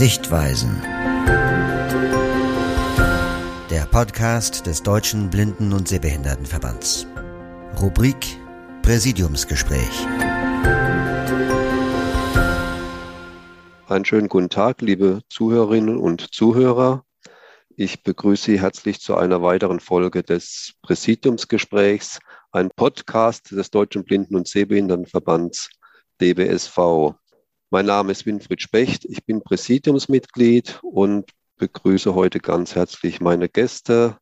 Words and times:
Sichtweisen. 0.00 0.80
Der 3.68 3.86
Podcast 3.90 4.64
des 4.64 4.82
Deutschen 4.82 5.28
Blinden- 5.28 5.74
und 5.74 5.88
Sehbehindertenverbands. 5.88 7.06
Rubrik 7.78 8.38
Präsidiumsgespräch. 8.80 10.06
Einen 13.88 14.06
schönen 14.06 14.30
guten 14.30 14.48
Tag, 14.48 14.80
liebe 14.80 15.20
Zuhörerinnen 15.28 15.98
und 15.98 16.32
Zuhörer. 16.32 17.04
Ich 17.76 18.02
begrüße 18.02 18.52
Sie 18.52 18.60
herzlich 18.62 19.02
zu 19.02 19.18
einer 19.18 19.42
weiteren 19.42 19.80
Folge 19.80 20.22
des 20.22 20.76
Präsidiumsgesprächs, 20.80 22.20
ein 22.52 22.70
Podcast 22.74 23.50
des 23.50 23.70
Deutschen 23.70 24.04
Blinden- 24.04 24.36
und 24.36 24.48
Sehbehindertenverbands 24.48 25.68
DBSV. 26.22 27.16
Mein 27.72 27.86
Name 27.86 28.10
ist 28.10 28.26
Winfried 28.26 28.60
Specht, 28.60 29.04
ich 29.04 29.24
bin 29.24 29.42
Präsidiumsmitglied 29.42 30.80
und 30.82 31.30
begrüße 31.56 32.16
heute 32.16 32.40
ganz 32.40 32.74
herzlich 32.74 33.20
meine 33.20 33.48
Gäste 33.48 34.18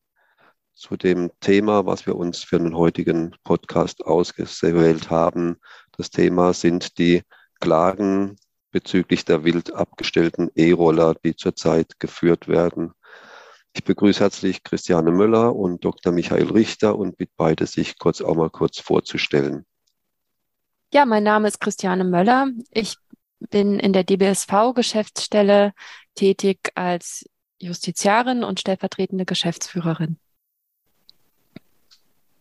zu 0.75 0.99
dem 0.99 1.31
Thema, 1.41 1.87
was 1.87 2.05
wir 2.05 2.17
uns 2.17 2.45
für 2.45 2.59
den 2.59 2.77
heutigen 2.77 3.35
Podcast 3.45 4.05
ausgewählt 4.05 5.09
haben. 5.09 5.57
Das 5.97 6.11
Thema 6.11 6.53
sind 6.53 6.99
die 6.99 7.23
Klagen 7.59 8.37
bezüglich 8.71 9.25
der 9.25 9.45
wild 9.45 9.73
abgestellten 9.73 10.51
E-Roller, 10.55 11.15
die 11.15 11.35
zurzeit 11.35 11.99
geführt 12.01 12.49
werden. 12.49 12.93
Ich 13.73 13.83
begrüße 13.83 14.21
herzlich 14.21 14.63
Christiane 14.63 15.11
Möller 15.11 15.57
und 15.57 15.87
Dr. 15.87 16.13
Michael 16.13 16.51
Richter 16.51 16.99
und 16.99 17.17
bitte 17.17 17.33
beide, 17.39 17.65
sich 17.65 17.99
kurz 17.99 18.21
auch 18.21 18.37
mal 18.37 18.51
kurz 18.51 18.79
vorzustellen. 18.79 19.65
Ja, 20.93 21.05
mein 21.05 21.23
Name 21.23 21.49
ist 21.49 21.61
Christiane 21.61 22.05
Möller. 22.05 22.49
Ich 22.73 22.97
bin 23.51 23.79
in 23.79 23.93
der 23.93 24.05
DBSV-Geschäftsstelle 24.05 25.73
tätig 26.15 26.71
als 26.75 27.25
Justiziarin 27.59 28.45
und 28.45 28.61
stellvertretende 28.61 29.25
Geschäftsführerin. 29.25 30.19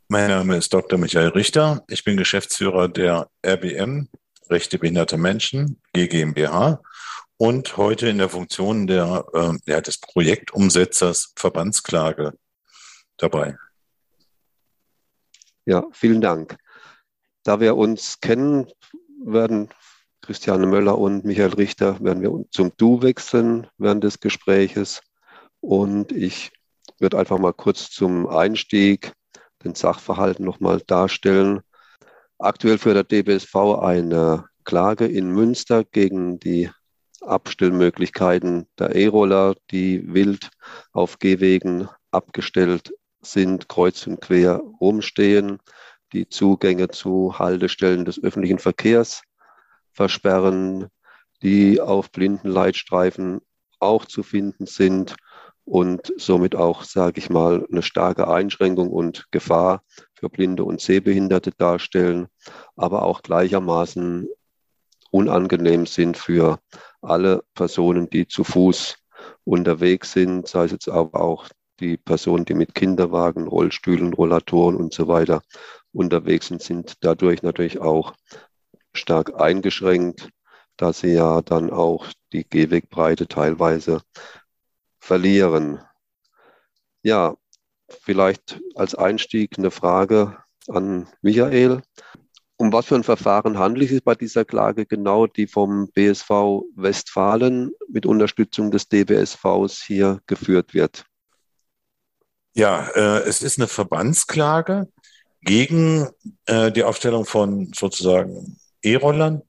Mein 0.10 0.30
Name 0.30 0.56
ist 0.56 0.74
Dr. 0.74 0.98
Michael 0.98 1.30
Richter. 1.30 1.84
Ich 1.90 2.04
bin 2.04 2.16
Geschäftsführer 2.16 2.88
der 2.88 3.30
RBM, 3.46 4.08
Rechte 4.50 4.80
behinderte 4.80 5.18
Menschen, 5.18 5.82
GmbH 5.94 6.82
und 7.38 7.78
heute 7.78 8.08
in 8.08 8.18
der 8.18 8.30
Funktion 8.30 8.88
der, 8.88 9.26
äh, 9.34 9.72
ja, 9.72 9.82
des 9.82 10.00
Projektumsetzers 10.00 11.34
Verbandsklage 11.36 12.34
dabei. 13.18 13.58
Ja, 15.66 15.84
vielen 15.92 16.22
Dank. 16.22 16.58
Da 17.44 17.60
wir 17.60 17.76
uns 17.76 18.20
kennen, 18.22 18.68
werden 19.24 19.70
Christiane 20.22 20.68
Möller 20.68 20.98
und 20.98 21.26
Michael 21.26 21.54
Richter 21.54 22.00
werden 22.04 22.22
wir 22.22 22.46
zum 22.52 22.72
Du 22.78 23.02
wechseln 23.02 23.68
während 23.78 24.04
des 24.04 24.20
Gespräches. 24.20 25.02
Und 25.62 26.12
ich 26.12 26.52
würde 27.00 27.18
einfach 27.18 27.38
mal 27.38 27.54
kurz 27.54 27.90
zum 27.90 28.28
Einstieg 28.28 29.14
den 29.64 29.76
Sachverhalt 29.76 30.40
nochmal 30.40 30.82
darstellen. 30.86 31.62
Aktuell 32.40 32.78
führt 32.78 32.96
der 32.96 33.04
DBSV 33.04 33.56
eine 33.82 34.46
Klage 34.64 35.06
in 35.06 35.32
Münster 35.32 35.84
gegen 35.84 36.40
die 36.40 36.70
Abstellmöglichkeiten 37.22 38.68
der 38.78 38.96
E-Roller, 38.96 39.56
die 39.72 40.14
wild 40.14 40.50
auf 40.92 41.20
Gehwegen 41.20 41.90
abgestellt 42.12 42.94
sind, 43.22 43.68
kreuz 43.70 44.06
und 44.08 44.22
quer 44.22 44.62
rumstehen, 44.80 45.60
die 46.14 46.30
Zugänge 46.30 46.90
zu 46.90 47.38
Haltestellen 47.38 48.06
des 48.06 48.22
öffentlichen 48.22 48.60
Verkehrs 48.60 49.22
versperren, 49.98 50.88
die 51.42 51.82
auf 51.82 52.12
blinden 52.12 52.50
Leitstreifen 52.50 53.42
auch 53.80 54.06
zu 54.06 54.24
finden 54.24 54.68
sind 54.68 55.16
und 55.66 56.14
somit 56.18 56.56
auch, 56.56 56.84
sage 56.84 57.20
ich 57.20 57.30
mal, 57.30 57.66
eine 57.70 57.82
starke 57.82 58.28
Einschränkung 58.28 58.90
und 58.90 59.26
Gefahr 59.32 59.82
für 60.14 60.30
Blinde 60.30 60.64
und 60.64 60.80
Sehbehinderte 60.80 61.52
darstellen, 61.58 62.28
aber 62.76 63.04
auch 63.04 63.24
gleichermaßen 63.24 64.28
unangenehm 65.12 65.86
sind 65.88 66.16
für 66.16 66.60
alle 67.02 67.44
Personen, 67.56 68.10
die 68.10 68.28
zu 68.28 68.44
Fuß 68.44 68.98
unterwegs 69.46 70.12
sind, 70.12 70.48
sei 70.48 70.66
es 70.66 70.72
jetzt 70.72 70.90
aber 70.90 71.22
auch 71.22 71.50
die 71.80 71.98
Personen, 71.98 72.46
die 72.46 72.54
mit 72.54 72.76
Kinderwagen, 72.76 73.48
Rollstühlen, 73.48 74.14
Rollatoren 74.14 74.76
und 74.76 74.94
so 74.94 75.08
weiter 75.08 75.42
unterwegs 75.92 76.48
sind, 76.48 76.62
sind 76.62 76.94
dadurch 77.02 77.42
natürlich 77.44 77.80
auch 77.80 78.14
stark 78.98 79.40
eingeschränkt, 79.40 80.30
da 80.76 80.94
sie 80.94 81.14
ja 81.14 81.42
dann 81.42 81.70
auch 81.70 82.08
die 82.34 82.48
Gehwegbreite 82.48 83.28
teilweise 83.28 84.02
verlieren. 85.00 85.82
Ja, 87.04 87.36
vielleicht 87.90 88.60
als 88.76 88.96
Einstieg 88.96 89.58
eine 89.58 89.72
Frage 89.72 90.38
an 90.68 91.08
Michael. 91.22 91.82
Um 92.58 92.74
was 92.74 92.88
für 92.88 92.96
ein 92.96 93.04
Verfahren 93.04 93.60
handelt 93.60 93.86
es 93.86 93.92
sich 93.92 94.04
bei 94.04 94.16
dieser 94.16 94.44
Klage 94.44 94.86
genau, 94.86 95.28
die 95.28 95.46
vom 95.46 95.90
BSV 95.92 96.64
Westfalen 96.76 97.72
mit 97.88 98.06
Unterstützung 98.06 98.72
des 98.72 98.90
DBSVs 98.90 99.84
hier 99.84 100.20
geführt 100.26 100.74
wird? 100.74 101.06
Ja, 102.56 102.88
äh, 102.96 103.20
es 103.28 103.44
ist 103.44 103.60
eine 103.60 103.68
Verbandsklage 103.68 104.92
gegen 105.42 106.10
äh, 106.48 106.72
die 106.72 106.84
Aufstellung 106.84 107.26
von 107.26 107.72
sozusagen 107.76 108.58
E-Rollern, 108.92 109.42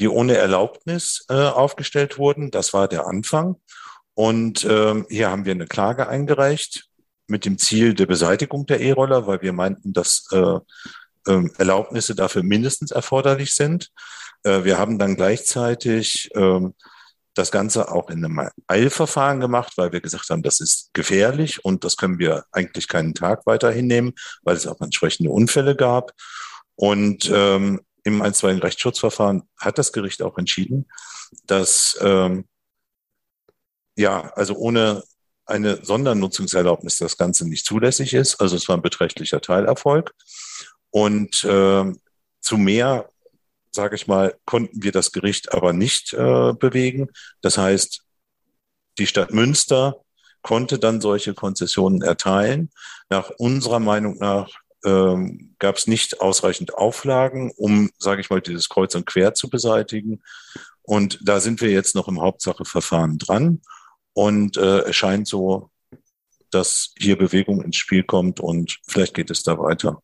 die 0.00 0.08
ohne 0.08 0.36
Erlaubnis 0.36 1.24
äh, 1.28 1.34
aufgestellt 1.34 2.18
wurden. 2.18 2.50
Das 2.50 2.72
war 2.72 2.88
der 2.88 3.06
Anfang. 3.06 3.56
Und 4.14 4.64
ähm, 4.64 5.06
hier 5.08 5.30
haben 5.30 5.44
wir 5.44 5.52
eine 5.52 5.66
Klage 5.66 6.08
eingereicht 6.08 6.88
mit 7.28 7.44
dem 7.44 7.58
Ziel 7.58 7.94
der 7.94 8.06
Beseitigung 8.06 8.66
der 8.66 8.80
E-Roller, 8.80 9.26
weil 9.26 9.42
wir 9.42 9.52
meinten, 9.52 9.92
dass 9.92 10.26
äh, 10.32 10.58
äh, 11.26 11.48
Erlaubnisse 11.58 12.14
dafür 12.14 12.42
mindestens 12.42 12.90
erforderlich 12.90 13.54
sind. 13.54 13.90
Äh, 14.42 14.64
wir 14.64 14.78
haben 14.78 14.98
dann 14.98 15.14
gleichzeitig 15.14 16.30
äh, 16.34 16.60
das 17.34 17.52
Ganze 17.52 17.92
auch 17.92 18.10
in 18.10 18.24
einem 18.24 18.50
Eilverfahren 18.66 19.38
gemacht, 19.40 19.74
weil 19.76 19.92
wir 19.92 20.00
gesagt 20.00 20.28
haben, 20.30 20.42
das 20.42 20.58
ist 20.58 20.90
gefährlich 20.92 21.64
und 21.64 21.84
das 21.84 21.96
können 21.96 22.18
wir 22.18 22.44
eigentlich 22.50 22.88
keinen 22.88 23.14
Tag 23.14 23.46
weiter 23.46 23.70
hinnehmen, 23.70 24.14
weil 24.42 24.56
es 24.56 24.66
auch 24.66 24.80
entsprechende 24.80 25.30
Unfälle 25.30 25.76
gab. 25.76 26.12
Und 26.74 27.30
ähm, 27.32 27.80
im 28.14 28.22
einstweiligen 28.22 28.62
Rechtsschutzverfahren 28.62 29.42
hat 29.58 29.78
das 29.78 29.92
Gericht 29.92 30.22
auch 30.22 30.38
entschieden, 30.38 30.86
dass 31.44 31.98
ähm, 32.00 32.46
ja, 33.96 34.32
also 34.34 34.54
ohne 34.54 35.02
eine 35.44 35.84
Sondernutzungserlaubnis 35.84 36.98
das 36.98 37.16
Ganze 37.16 37.48
nicht 37.48 37.66
zulässig 37.66 38.14
ist. 38.14 38.40
Also 38.40 38.56
es 38.56 38.68
war 38.68 38.76
ein 38.76 38.82
beträchtlicher 38.82 39.40
Teilerfolg. 39.40 40.14
Und 40.90 41.42
äh, 41.44 41.92
zu 42.40 42.56
mehr, 42.56 43.10
sage 43.72 43.96
ich 43.96 44.06
mal, 44.06 44.36
konnten 44.44 44.82
wir 44.82 44.92
das 44.92 45.10
Gericht 45.10 45.52
aber 45.52 45.72
nicht 45.72 46.12
äh, 46.12 46.52
bewegen. 46.52 47.08
Das 47.40 47.58
heißt, 47.58 48.04
die 48.98 49.06
Stadt 49.06 49.32
Münster 49.32 49.96
konnte 50.42 50.78
dann 50.78 51.00
solche 51.00 51.34
Konzessionen 51.34 52.02
erteilen. 52.02 52.70
Nach 53.08 53.30
unserer 53.38 53.80
Meinung 53.80 54.18
nach 54.18 54.50
ähm, 54.88 55.54
gab 55.58 55.76
es 55.76 55.86
nicht 55.86 56.20
ausreichend 56.20 56.74
Auflagen, 56.74 57.52
um, 57.56 57.90
sage 57.98 58.20
ich 58.20 58.30
mal, 58.30 58.40
dieses 58.40 58.68
Kreuz 58.68 58.94
und 58.94 59.06
Quer 59.06 59.34
zu 59.34 59.50
beseitigen. 59.50 60.22
Und 60.82 61.18
da 61.22 61.40
sind 61.40 61.60
wir 61.60 61.70
jetzt 61.70 61.94
noch 61.94 62.08
im 62.08 62.20
Hauptsacheverfahren 62.20 63.18
dran. 63.18 63.60
Und 64.14 64.56
äh, 64.56 64.80
es 64.80 64.96
scheint 64.96 65.28
so, 65.28 65.70
dass 66.50 66.94
hier 66.98 67.18
Bewegung 67.18 67.62
ins 67.62 67.76
Spiel 67.76 68.02
kommt 68.02 68.40
und 68.40 68.78
vielleicht 68.86 69.14
geht 69.14 69.30
es 69.30 69.42
da 69.42 69.58
weiter. 69.58 70.02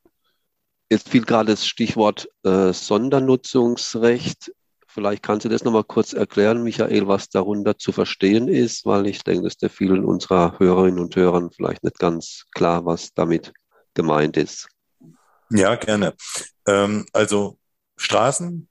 Jetzt 0.91 1.09
fiel 1.09 1.25
gerade 1.25 1.53
das 1.53 1.67
Stichwort 1.67 2.29
äh, 2.45 2.73
Sondernutzungsrecht. 2.73 4.53
Vielleicht 4.87 5.23
kannst 5.23 5.45
du 5.45 5.49
das 5.49 5.65
nochmal 5.65 5.85
kurz 5.85 6.13
erklären, 6.13 6.63
Michael, 6.63 7.09
was 7.09 7.31
darunter 7.31 7.79
zu 7.79 7.91
verstehen 7.91 8.49
ist, 8.49 8.85
weil 8.85 9.07
ich 9.07 9.25
denke, 9.25 9.45
dass 9.45 9.57
der 9.57 9.71
vielen 9.71 10.05
unserer 10.05 10.59
Hörerinnen 10.59 11.01
und 11.01 11.17
Hörern 11.17 11.51
vielleicht 11.51 11.83
nicht 11.83 11.99
ganz 11.99 12.45
klar, 12.55 12.85
was 12.85 13.13
damit 13.15 13.53
gemeint 13.95 14.37
ist. 14.37 14.69
Ja, 15.51 15.75
gerne. 15.77 16.15
Ähm, 16.67 17.07
also 17.13 17.59
Straßen 17.97 18.69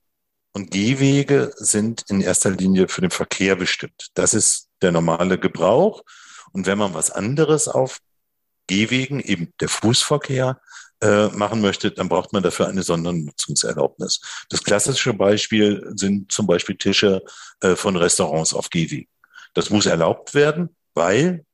und 0.53 0.71
Gehwege 0.71 1.53
sind 1.55 2.03
in 2.09 2.21
erster 2.21 2.51
Linie 2.51 2.87
für 2.87 3.01
den 3.01 3.11
Verkehr 3.11 3.55
bestimmt. 3.55 4.09
Das 4.13 4.33
ist 4.33 4.69
der 4.81 4.91
normale 4.91 5.39
Gebrauch. 5.39 6.03
Und 6.51 6.67
wenn 6.67 6.77
man 6.77 6.93
was 6.93 7.11
anderes 7.11 7.67
auf 7.67 7.99
Gehwegen, 8.67 9.19
eben 9.19 9.53
der 9.59 9.69
Fußverkehr, 9.69 10.59
äh, 11.01 11.27
machen 11.29 11.59
möchte, 11.59 11.91
dann 11.91 12.07
braucht 12.07 12.31
man 12.31 12.43
dafür 12.43 12.67
eine 12.67 12.81
Sondernutzungserlaubnis. 12.81 14.21
Das 14.49 14.63
klassische 14.63 15.13
Beispiel 15.13 15.91
sind 15.95 16.31
zum 16.31 16.47
Beispiel 16.47 16.77
Tische 16.77 17.23
äh, 17.59 17.75
von 17.75 17.97
Restaurants 17.97 18.53
auf 18.53 18.69
Gehwegen. 18.69 19.09
Das 19.53 19.69
muss 19.69 19.85
erlaubt 19.85 20.33
werden, 20.33 20.75
weil 20.93 21.45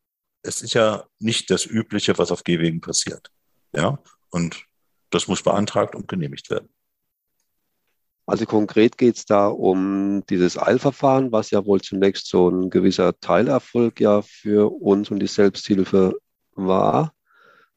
es 0.44 0.62
ist 0.62 0.74
ja 0.75 1.06
nicht 1.18 1.50
das 1.50 1.66
Übliche, 1.66 2.18
was 2.18 2.31
auf 2.31 2.44
Gehwegen 2.44 2.80
passiert. 2.80 3.31
Ja, 3.74 3.98
und 4.30 4.66
das 5.10 5.28
muss 5.28 5.44
beantragt 5.44 5.96
und 5.96 6.08
genehmigt 6.08 6.50
werden. 6.50 6.70
Also 8.26 8.46
konkret 8.46 8.98
geht 9.00 9.18
es 9.18 9.26
da 9.26 9.48
um 9.48 10.24
dieses 10.30 10.56
Eilverfahren, 10.56 11.32
was 11.32 11.50
ja 11.50 11.66
wohl 11.66 11.82
zunächst 11.82 12.28
so 12.28 12.50
ein 12.50 12.70
gewisser 12.70 13.20
Teilerfolg 13.20 14.00
ja 14.00 14.22
für 14.22 14.72
uns 14.72 15.10
und 15.10 15.20
die 15.20 15.28
Selbsthilfe 15.28 16.14
war. 16.54 17.14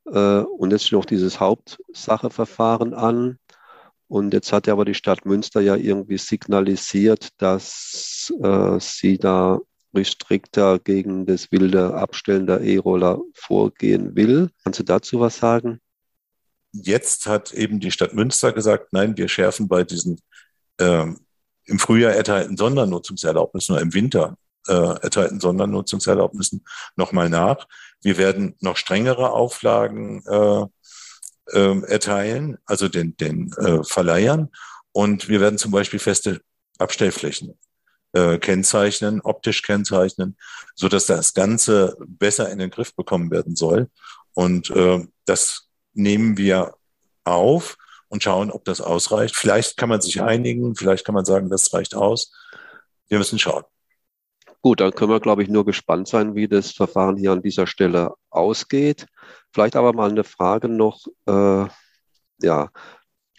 Äh, 0.05 0.41
und 0.41 0.71
jetzt 0.71 0.85
steht 0.85 0.99
noch 0.99 1.07
dieses 1.07 1.41
Hauptsacheverfahren 1.41 2.93
an. 2.93 3.39
Und 4.09 4.35
jetzt 4.35 4.53
hat 4.53 4.67
ja 4.67 4.75
aber 4.75 4.85
die 4.85 4.93
Stadt 4.93 5.25
Münster 5.25 5.63
ja 5.63 5.75
irgendwie 5.75 6.19
signalisiert, 6.19 7.31
dass 7.39 8.31
äh, 8.43 8.79
sie 8.79 9.17
da 9.17 9.59
strikter 10.03 10.79
gegen 10.79 11.25
das 11.25 11.51
wilde 11.51 11.95
Abstellen 11.95 12.47
der 12.47 12.61
E-Roller 12.61 13.23
vorgehen 13.35 14.17
will. 14.17 14.51
Kannst 14.65 14.81
du 14.81 14.85
dazu 14.85 15.21
was 15.21 15.39
sagen? 15.39 15.81
Jetzt 16.73 17.27
hat 17.27 17.53
eben 17.53 17.81
die 17.81 17.91
Stadt 17.91 18.15
Münster 18.15 18.53
gesagt, 18.53 18.93
nein, 18.93 19.17
wir 19.17 19.29
schärfen 19.29 19.69
bei 19.69 19.85
diesen 19.85 20.21
ähm, 20.79 21.21
im 21.65 21.79
Frühjahr 21.79 22.13
erteilten 22.13 22.57
Sondernutzungserlaubnissen 22.57 23.75
oder 23.75 23.83
im 23.83 23.95
Winter 23.95 24.37
äh, 24.69 24.73
erteilten 24.73 25.41
Sondernutzungserlaubnissen 25.41 26.65
nochmal 26.97 27.29
nach. 27.29 27.67
Wir 28.01 28.17
werden 28.17 28.57
noch 28.61 28.77
strengere 28.77 29.33
Auflagen 29.33 30.23
äh, 30.27 30.65
äh, 31.53 31.83
erteilen, 31.87 32.59
also 32.67 32.89
den, 32.89 33.17
den 33.17 33.53
äh, 33.55 33.83
Verleihern. 33.85 34.51
Und 34.93 35.29
wir 35.29 35.41
werden 35.41 35.59
zum 35.59 35.71
Beispiel 35.71 35.99
feste 35.99 36.41
Abstellflächen 36.79 37.59
äh, 38.13 38.39
kennzeichnen, 38.39 39.21
optisch 39.21 39.63
kennzeichnen, 39.63 40.37
so 40.75 40.89
dass 40.89 41.07
das 41.07 41.35
Ganze 41.35 41.97
besser 42.07 42.51
in 42.51 42.59
den 42.59 42.71
Griff 42.71 42.95
bekommen 42.95 43.31
werden 43.31 43.57
soll. 43.57 43.89
Und 44.35 44.71
äh, 44.71 45.07
das 45.25 45.69
nehmen 45.95 46.37
wir 46.37 46.75
auf 47.25 47.77
und 48.09 48.23
schauen, 48.23 48.51
ob 48.51 48.65
das 48.65 48.81
ausreicht. 48.81 49.37
Vielleicht 49.37 49.77
kann 49.77 49.89
man 49.89 50.01
sich 50.01 50.21
einigen, 50.21 50.75
vielleicht 50.75 51.05
kann 51.05 51.15
man 51.15 51.25
sagen, 51.25 51.49
das 51.49 51.73
reicht 51.73 51.95
aus. 51.95 52.33
Wir 53.09 53.19
müssen 53.19 53.39
schauen. 53.39 53.65
Gut, 54.61 54.81
dann 54.81 54.93
können 54.93 55.11
wir, 55.11 55.19
glaube 55.19 55.43
ich, 55.43 55.49
nur 55.49 55.65
gespannt 55.65 56.07
sein, 56.07 56.35
wie 56.35 56.47
das 56.47 56.71
Verfahren 56.71 57.17
hier 57.17 57.33
an 57.33 57.43
dieser 57.43 57.67
Stelle 57.67 58.15
ausgeht. 58.31 59.07
Vielleicht 59.53 59.75
aber 59.75 59.93
mal 59.93 60.11
eine 60.11 60.25
Frage 60.25 60.69
noch. 60.69 61.05
Äh, 61.27 61.67
ja, 62.43 62.71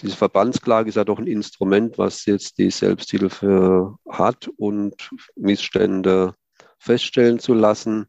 diese 0.02 0.18
Verbandsklage 0.18 0.90
ist 0.90 0.96
ja 0.96 1.06
doch 1.06 1.20
ein 1.20 1.28
Instrument, 1.28 1.98
was 1.98 2.26
jetzt 2.26 2.58
die 2.58 2.72
Selbsthilfe 2.72 3.96
hat 4.10 4.50
und 4.58 5.12
Missstände 5.36 6.36
feststellen 6.78 7.40
zu 7.40 7.54
lassen. 7.54 8.08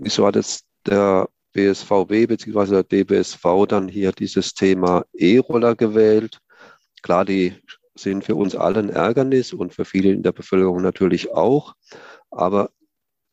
Wieso 0.00 0.26
hat 0.26 0.36
jetzt 0.36 0.66
der 0.86 1.28
BSVW 1.58 2.26
bzw. 2.28 2.70
der 2.70 2.84
DBSV 2.84 3.66
dann 3.66 3.88
hier 3.88 4.12
dieses 4.12 4.54
Thema 4.54 5.04
E-Roller 5.12 5.74
gewählt? 5.74 6.38
Klar, 7.02 7.24
die 7.24 7.52
sind 7.96 8.24
für 8.24 8.36
uns 8.36 8.54
alle 8.54 8.78
ein 8.78 8.90
Ärgernis 8.90 9.52
und 9.52 9.74
für 9.74 9.84
viele 9.84 10.12
in 10.12 10.22
der 10.22 10.30
Bevölkerung 10.30 10.80
natürlich 10.82 11.32
auch. 11.32 11.74
Aber 12.30 12.70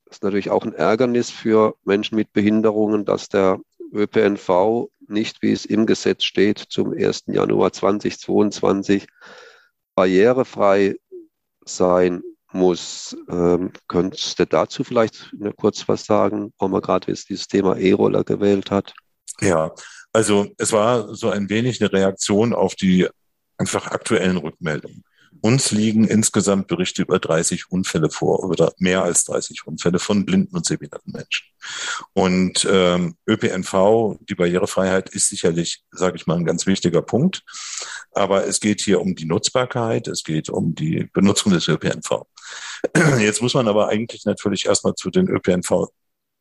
es 0.06 0.18
ist 0.18 0.24
natürlich 0.24 0.50
auch 0.50 0.64
ein 0.64 0.74
Ärgernis 0.74 1.30
für 1.30 1.76
Menschen 1.84 2.16
mit 2.16 2.34
Behinderungen, 2.34 3.06
dass 3.06 3.30
der 3.30 3.60
ÖPNV 3.94 4.90
nicht, 5.08 5.44
wie 5.44 5.52
es 5.52 5.66
im 5.66 5.86
Gesetz 5.86 6.24
steht, 6.24 6.58
zum 6.58 6.94
1. 6.94 7.26
Januar 7.28 7.74
2022 7.74 9.06
barrierefrei 9.94 10.96
sein 11.64 12.24
muss. 12.56 13.16
Ähm, 13.30 13.72
könntest 13.88 14.40
du 14.40 14.46
dazu 14.46 14.84
vielleicht 14.84 15.34
kurz 15.58 15.88
was 15.88 16.06
sagen, 16.06 16.54
warum 16.58 16.72
man 16.72 16.82
gerade 16.82 17.12
jetzt 17.12 17.30
dieses 17.30 17.48
Thema 17.48 17.78
E-Roller 17.78 18.24
gewählt 18.24 18.72
hat? 18.72 18.94
Ja, 19.42 19.74
also 20.14 20.48
es 20.58 20.72
war 20.72 21.14
so 21.14 21.30
ein 21.30 21.50
wenig 21.50 21.82
eine 21.82 21.92
Reaktion 21.92 22.54
auf 22.54 22.76
die 22.76 23.08
einfach 23.58 23.88
aktuellen 23.88 24.38
Rückmeldungen. 24.38 25.04
Uns 25.42 25.72
liegen 25.72 26.08
insgesamt 26.08 26.68
Berichte 26.68 27.02
über 27.04 27.20
30 27.20 27.70
Unfälle 27.70 28.10
vor, 28.10 28.44
oder 28.46 28.74
mehr 28.80 29.04
als 29.04 29.26
30 29.26 29.68
Unfälle 29.68 30.00
von 30.00 30.26
blinden 30.26 30.56
und 30.56 30.66
sehbehinderten 30.66 31.12
Menschen. 31.12 31.48
Und 32.14 32.68
ähm, 32.70 33.16
ÖPNV, 33.28 34.18
die 34.28 34.36
Barrierefreiheit 34.36 35.10
ist 35.10 35.30
sicherlich, 35.30 35.84
sage 35.92 36.16
ich 36.16 36.26
mal, 36.26 36.38
ein 36.38 36.46
ganz 36.46 36.66
wichtiger 36.66 37.02
Punkt. 37.02 37.44
Aber 38.16 38.48
es 38.48 38.60
geht 38.60 38.82
hier 38.82 39.02
um 39.02 39.16
die 39.16 39.26
Nutzbarkeit, 39.26 40.08
es 40.08 40.24
geht 40.24 40.50
um 40.50 40.74
die 40.74 41.10
Benutzung 41.14 41.52
des 41.52 41.68
ÖPNV. 41.68 42.26
Jetzt 43.20 43.42
muss 43.42 43.54
man 43.54 43.68
aber 43.68 43.90
eigentlich 43.90 44.26
natürlich 44.26 44.66
erstmal 44.66 44.96
zu 44.96 45.10
den 45.10 45.28
ÖPNV 45.28 45.90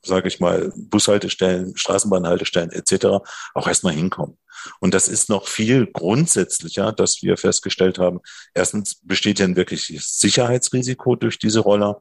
sage 0.06 0.28
ich 0.28 0.40
mal, 0.40 0.72
Bushaltestellen, 0.76 1.76
Straßenbahnhaltestellen 1.76 2.70
etc. 2.70 3.24
auch 3.54 3.66
erstmal 3.66 3.94
hinkommen. 3.94 4.38
Und 4.80 4.94
das 4.94 5.08
ist 5.08 5.28
noch 5.28 5.48
viel 5.48 5.86
grundsätzlicher, 5.86 6.92
dass 6.92 7.22
wir 7.22 7.36
festgestellt 7.36 7.98
haben, 7.98 8.20
erstens 8.54 9.00
besteht 9.02 9.38
ja 9.38 9.46
ein 9.46 9.56
wirkliches 9.56 10.18
Sicherheitsrisiko 10.18 11.16
durch 11.16 11.38
diese 11.38 11.60
Roller. 11.60 12.00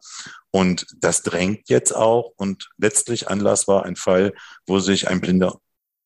Und 0.52 0.86
das 1.00 1.24
drängt 1.24 1.70
jetzt 1.70 1.94
auch. 1.94 2.32
Und 2.38 2.70
letztlich 2.78 3.28
Anlass 3.30 3.68
war 3.68 3.86
ein 3.86 3.96
Fall, 3.96 4.34
wo 4.66 4.80
sich 4.80 5.08
ein 5.08 5.20
Blinder 5.20 5.60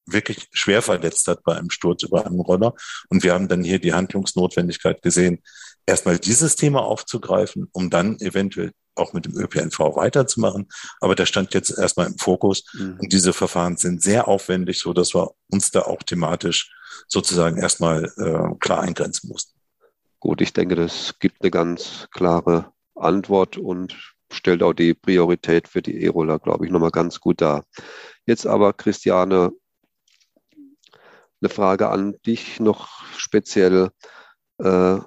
wirklich 0.08 0.48
schwer 0.52 0.82
verletzt 0.82 1.28
hat 1.28 1.44
bei 1.44 1.56
einem 1.56 1.70
Sturz 1.70 2.04
über 2.04 2.26
einen 2.26 2.40
Roller. 2.40 2.74
Und 3.10 3.24
wir 3.24 3.34
haben 3.34 3.48
dann 3.48 3.64
hier 3.64 3.80
die 3.80 3.94
Handlungsnotwendigkeit 3.94 5.02
gesehen, 5.02 5.44
erstmal 5.86 6.18
dieses 6.18 6.56
Thema 6.56 6.82
aufzugreifen, 6.82 7.68
um 7.72 7.90
dann 7.90 8.20
eventuell 8.20 8.72
auch 8.96 9.14
mit 9.14 9.26
dem 9.26 9.38
ÖPNV 9.38 9.80
weiterzumachen. 9.96 10.68
Aber 11.00 11.16
der 11.16 11.26
stand 11.26 11.54
jetzt 11.54 11.78
erstmal 11.78 12.08
im 12.08 12.18
Fokus. 12.18 12.64
Mhm. 12.74 12.98
Und 13.00 13.14
diese 13.14 13.34
Verfahren 13.34 13.78
sind 13.78 14.02
sehr 14.02 14.28
aufwendig, 14.28 14.80
so 14.80 14.94
dass 14.94 15.14
wir 15.14 15.32
uns 15.52 15.72
da 15.72 15.82
auch 15.82 16.02
thematisch 16.04 16.72
sozusagen 17.08 17.58
erstmal 17.58 18.06
äh, 18.18 18.56
klar 18.60 18.82
eingrenzen 18.82 19.30
mussten. 19.30 19.60
Gut, 20.20 20.42
ich 20.42 20.54
denke, 20.54 20.76
das 20.76 21.16
gibt 21.20 21.42
eine 21.42 21.52
ganz 21.52 22.08
klare 22.12 22.72
Antwort 22.96 23.58
und 23.58 23.96
stellt 24.32 24.64
auch 24.64 24.74
die 24.74 24.94
Priorität 24.94 25.68
für 25.68 25.82
die 25.82 26.04
E-Roller, 26.04 26.40
glaube 26.40 26.66
ich, 26.66 26.72
nochmal 26.72 26.92
ganz 26.92 27.20
gut 27.20 27.40
dar. 27.40 27.64
Jetzt 28.26 28.46
aber, 28.46 28.74
Christiane, 28.74 29.52
eine 31.42 31.50
Frage 31.50 31.90
an 31.90 32.16
dich 32.26 32.60
noch 32.60 33.04
speziell. 33.18 33.90
Äh, 34.60 35.00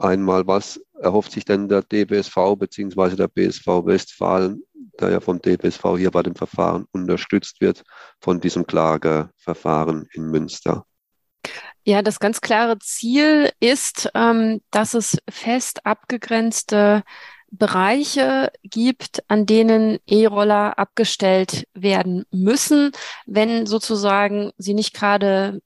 einmal, 0.00 0.46
was 0.46 0.80
erhofft 1.00 1.32
sich 1.32 1.44
denn 1.44 1.68
der 1.68 1.82
DBSV 1.82 2.56
bzw. 2.58 3.16
der 3.16 3.28
BSV 3.28 3.66
Westfalen, 3.84 4.62
der 5.00 5.10
ja 5.10 5.20
vom 5.20 5.40
DBSV 5.40 5.82
hier 5.98 6.10
bei 6.10 6.22
dem 6.22 6.34
Verfahren 6.34 6.86
unterstützt 6.92 7.60
wird, 7.60 7.82
von 8.20 8.40
diesem 8.40 8.66
Klageverfahren 8.66 10.08
in 10.12 10.30
Münster? 10.30 10.86
Ja, 11.84 12.02
das 12.02 12.18
ganz 12.18 12.40
klare 12.40 12.78
Ziel 12.80 13.50
ist, 13.60 14.10
ähm, 14.14 14.60
dass 14.70 14.94
es 14.94 15.18
fest 15.30 15.86
abgegrenzte 15.86 17.04
Bereiche 17.50 18.50
gibt, 18.64 19.22
an 19.28 19.46
denen 19.46 19.98
E-Roller 20.06 20.78
abgestellt 20.78 21.66
werden 21.74 22.24
müssen, 22.32 22.90
wenn 23.26 23.66
sozusagen 23.66 24.50
sie 24.58 24.74
nicht 24.74 24.94
gerade 24.94 25.60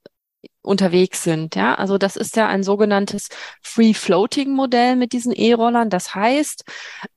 unterwegs 0.62 1.22
sind. 1.22 1.56
Ja, 1.56 1.74
also 1.74 1.98
das 1.98 2.16
ist 2.16 2.36
ja 2.36 2.46
ein 2.48 2.62
sogenanntes 2.62 3.28
Free-Floating-Modell 3.62 4.96
mit 4.96 5.12
diesen 5.12 5.32
E-Rollern. 5.32 5.90
Das 5.90 6.14
heißt, 6.14 6.64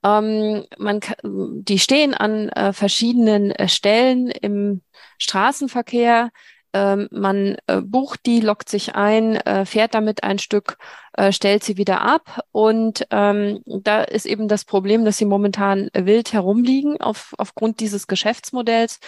ähm, 0.03 0.65
man, 0.77 1.01
die 1.23 1.79
stehen 1.79 2.13
an 2.13 2.49
äh, 2.49 2.73
verschiedenen 2.73 3.51
äh, 3.51 3.67
Stellen 3.67 4.29
im 4.29 4.81
Straßenverkehr. 5.17 6.31
Ähm, 6.75 7.07
man 7.11 7.57
äh, 7.67 7.81
bucht 7.81 8.25
die, 8.25 8.39
lockt 8.39 8.67
sich 8.69 8.95
ein, 8.95 9.35
äh, 9.35 9.65
fährt 9.65 9.93
damit 9.93 10.23
ein 10.23 10.39
Stück, 10.39 10.77
äh, 11.13 11.31
stellt 11.31 11.63
sie 11.63 11.77
wieder 11.77 12.01
ab. 12.01 12.45
Und 12.51 13.05
ähm, 13.11 13.61
da 13.65 14.03
ist 14.03 14.25
eben 14.25 14.47
das 14.47 14.65
Problem, 14.65 15.05
dass 15.05 15.17
sie 15.17 15.25
momentan 15.25 15.89
wild 15.93 16.33
herumliegen 16.33 16.99
auf, 16.99 17.35
aufgrund 17.37 17.79
dieses 17.79 18.07
Geschäftsmodells 18.07 18.99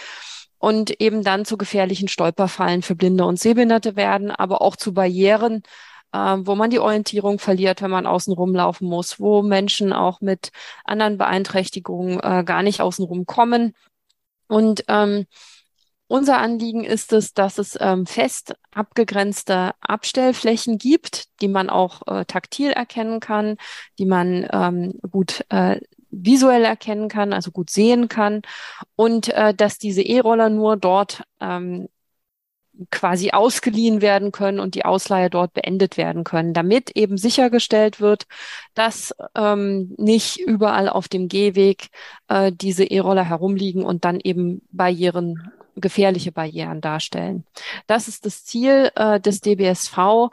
und 0.58 1.00
eben 1.00 1.22
dann 1.22 1.44
zu 1.44 1.56
gefährlichen 1.56 2.08
Stolperfallen 2.08 2.82
für 2.82 2.94
Blinde 2.94 3.24
und 3.24 3.38
Sehbehinderte 3.38 3.96
werden, 3.96 4.30
aber 4.30 4.62
auch 4.62 4.76
zu 4.76 4.94
Barrieren, 4.94 5.62
äh, 6.12 6.36
wo 6.40 6.54
man 6.54 6.70
die 6.70 6.78
Orientierung 6.78 7.38
verliert, 7.38 7.82
wenn 7.82 7.90
man 7.90 8.06
außen 8.06 8.32
rumlaufen 8.32 8.88
muss, 8.88 9.20
wo 9.20 9.42
Menschen 9.42 9.92
auch 9.92 10.20
mit 10.20 10.50
anderen 10.84 11.18
Beeinträchtigungen 11.18 12.20
äh, 12.20 12.44
gar 12.44 12.62
nicht 12.62 12.80
außenrum 12.80 13.26
kommen. 13.26 13.74
Und 14.48 14.84
ähm, 14.88 15.26
unser 16.08 16.38
Anliegen 16.38 16.84
ist 16.84 17.12
es, 17.12 17.34
dass 17.34 17.58
es 17.58 17.76
ähm, 17.80 18.06
fest 18.06 18.54
abgegrenzte 18.70 19.72
Abstellflächen 19.80 20.78
gibt, 20.78 21.24
die 21.40 21.48
man 21.48 21.68
auch 21.68 22.02
äh, 22.06 22.24
taktil 22.24 22.70
erkennen 22.70 23.18
kann, 23.18 23.56
die 23.98 24.06
man 24.06 24.48
ähm, 24.52 25.00
gut 25.10 25.44
äh, 25.48 25.80
visuell 26.10 26.64
erkennen 26.64 27.08
kann, 27.08 27.32
also 27.32 27.50
gut 27.50 27.70
sehen 27.70 28.08
kann 28.08 28.42
und 28.94 29.28
äh, 29.28 29.54
dass 29.54 29.78
diese 29.78 30.02
E-Roller 30.02 30.50
nur 30.50 30.76
dort 30.76 31.22
ähm, 31.40 31.88
quasi 32.90 33.30
ausgeliehen 33.30 34.02
werden 34.02 34.32
können 34.32 34.60
und 34.60 34.74
die 34.74 34.84
Ausleihe 34.84 35.30
dort 35.30 35.54
beendet 35.54 35.96
werden 35.96 36.24
können, 36.24 36.52
damit 36.52 36.90
eben 36.90 37.16
sichergestellt 37.16 38.00
wird, 38.00 38.26
dass 38.74 39.14
ähm, 39.34 39.94
nicht 39.96 40.38
überall 40.38 40.88
auf 40.88 41.08
dem 41.08 41.28
Gehweg 41.28 41.88
äh, 42.28 42.52
diese 42.52 42.84
E-Roller 42.84 43.24
herumliegen 43.24 43.82
und 43.82 44.04
dann 44.04 44.20
eben 44.22 44.60
Barrieren, 44.72 45.50
gefährliche 45.76 46.32
Barrieren 46.32 46.82
darstellen. 46.82 47.44
Das 47.86 48.08
ist 48.08 48.26
das 48.26 48.44
Ziel 48.44 48.90
äh, 48.94 49.20
des 49.20 49.40
DBSV. 49.40 50.28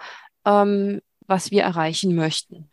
Ähm, 0.45 0.99
was 1.27 1.51
wir 1.51 1.63
erreichen 1.63 2.15
möchten. 2.15 2.69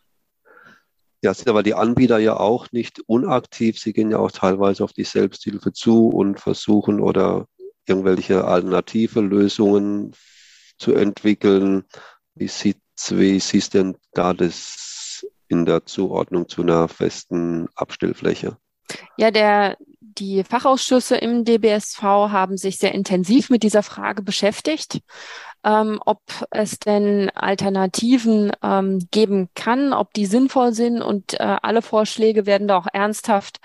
Ja, 1.23 1.35
sind 1.35 1.49
aber 1.49 1.63
die 1.63 1.75
Anbieter 1.75 2.19
ja 2.19 2.39
auch 2.39 2.73
nicht 2.73 3.01
unaktiv. 3.07 3.79
Sie 3.79 3.93
gehen 3.93 4.11
ja 4.11 4.19
auch 4.19 4.31
teilweise 4.31 4.85
auf 4.85 4.93
die 4.93 5.05
Selbsthilfe 5.05 5.73
zu 5.73 6.09
und 6.09 6.41
versuchen 6.41 7.01
oder 7.01 7.47
irgendwelche 7.87 8.45
alternative 8.45 9.21
Lösungen 9.21 10.15
zu 10.79 10.95
entwickeln. 10.95 11.85
Wie 12.35 12.49
sieht 12.49 12.79
wie 13.09 13.41
siehst 13.41 13.75
denn 13.75 13.97
da 14.13 14.35
das 14.35 15.27
in 15.49 15.65
der 15.65 15.87
Zuordnung 15.87 16.49
zu 16.49 16.63
einer 16.63 16.89
festen 16.89 17.69
Abstellfläche? 17.75 18.57
Ja, 19.17 19.31
der, 19.31 19.77
die 20.01 20.45
Fachausschüsse 20.45 21.17
im 21.17 21.45
DBSV 21.45 22.03
haben 22.03 22.57
sich 22.57 22.79
sehr 22.79 22.95
intensiv 22.95 23.51
mit 23.51 23.63
dieser 23.63 23.83
Frage 23.83 24.23
beschäftigt, 24.23 25.01
ähm, 25.65 26.01
ob 26.05 26.23
es 26.51 26.79
denn 26.79 27.31
Alternativen 27.31 28.53
ähm, 28.63 29.07
geben 29.11 29.49
kann, 29.55 29.93
ob 29.93 30.13
die 30.15 30.27
sinnvoll 30.27 30.73
sind 30.73 31.03
und 31.03 31.35
äh, 31.35 31.57
alle 31.63 31.83
Vorschläge 31.83 32.47
werden 32.47 32.69
da 32.69 32.79
auch 32.79 32.87
ernsthaft 32.93 33.59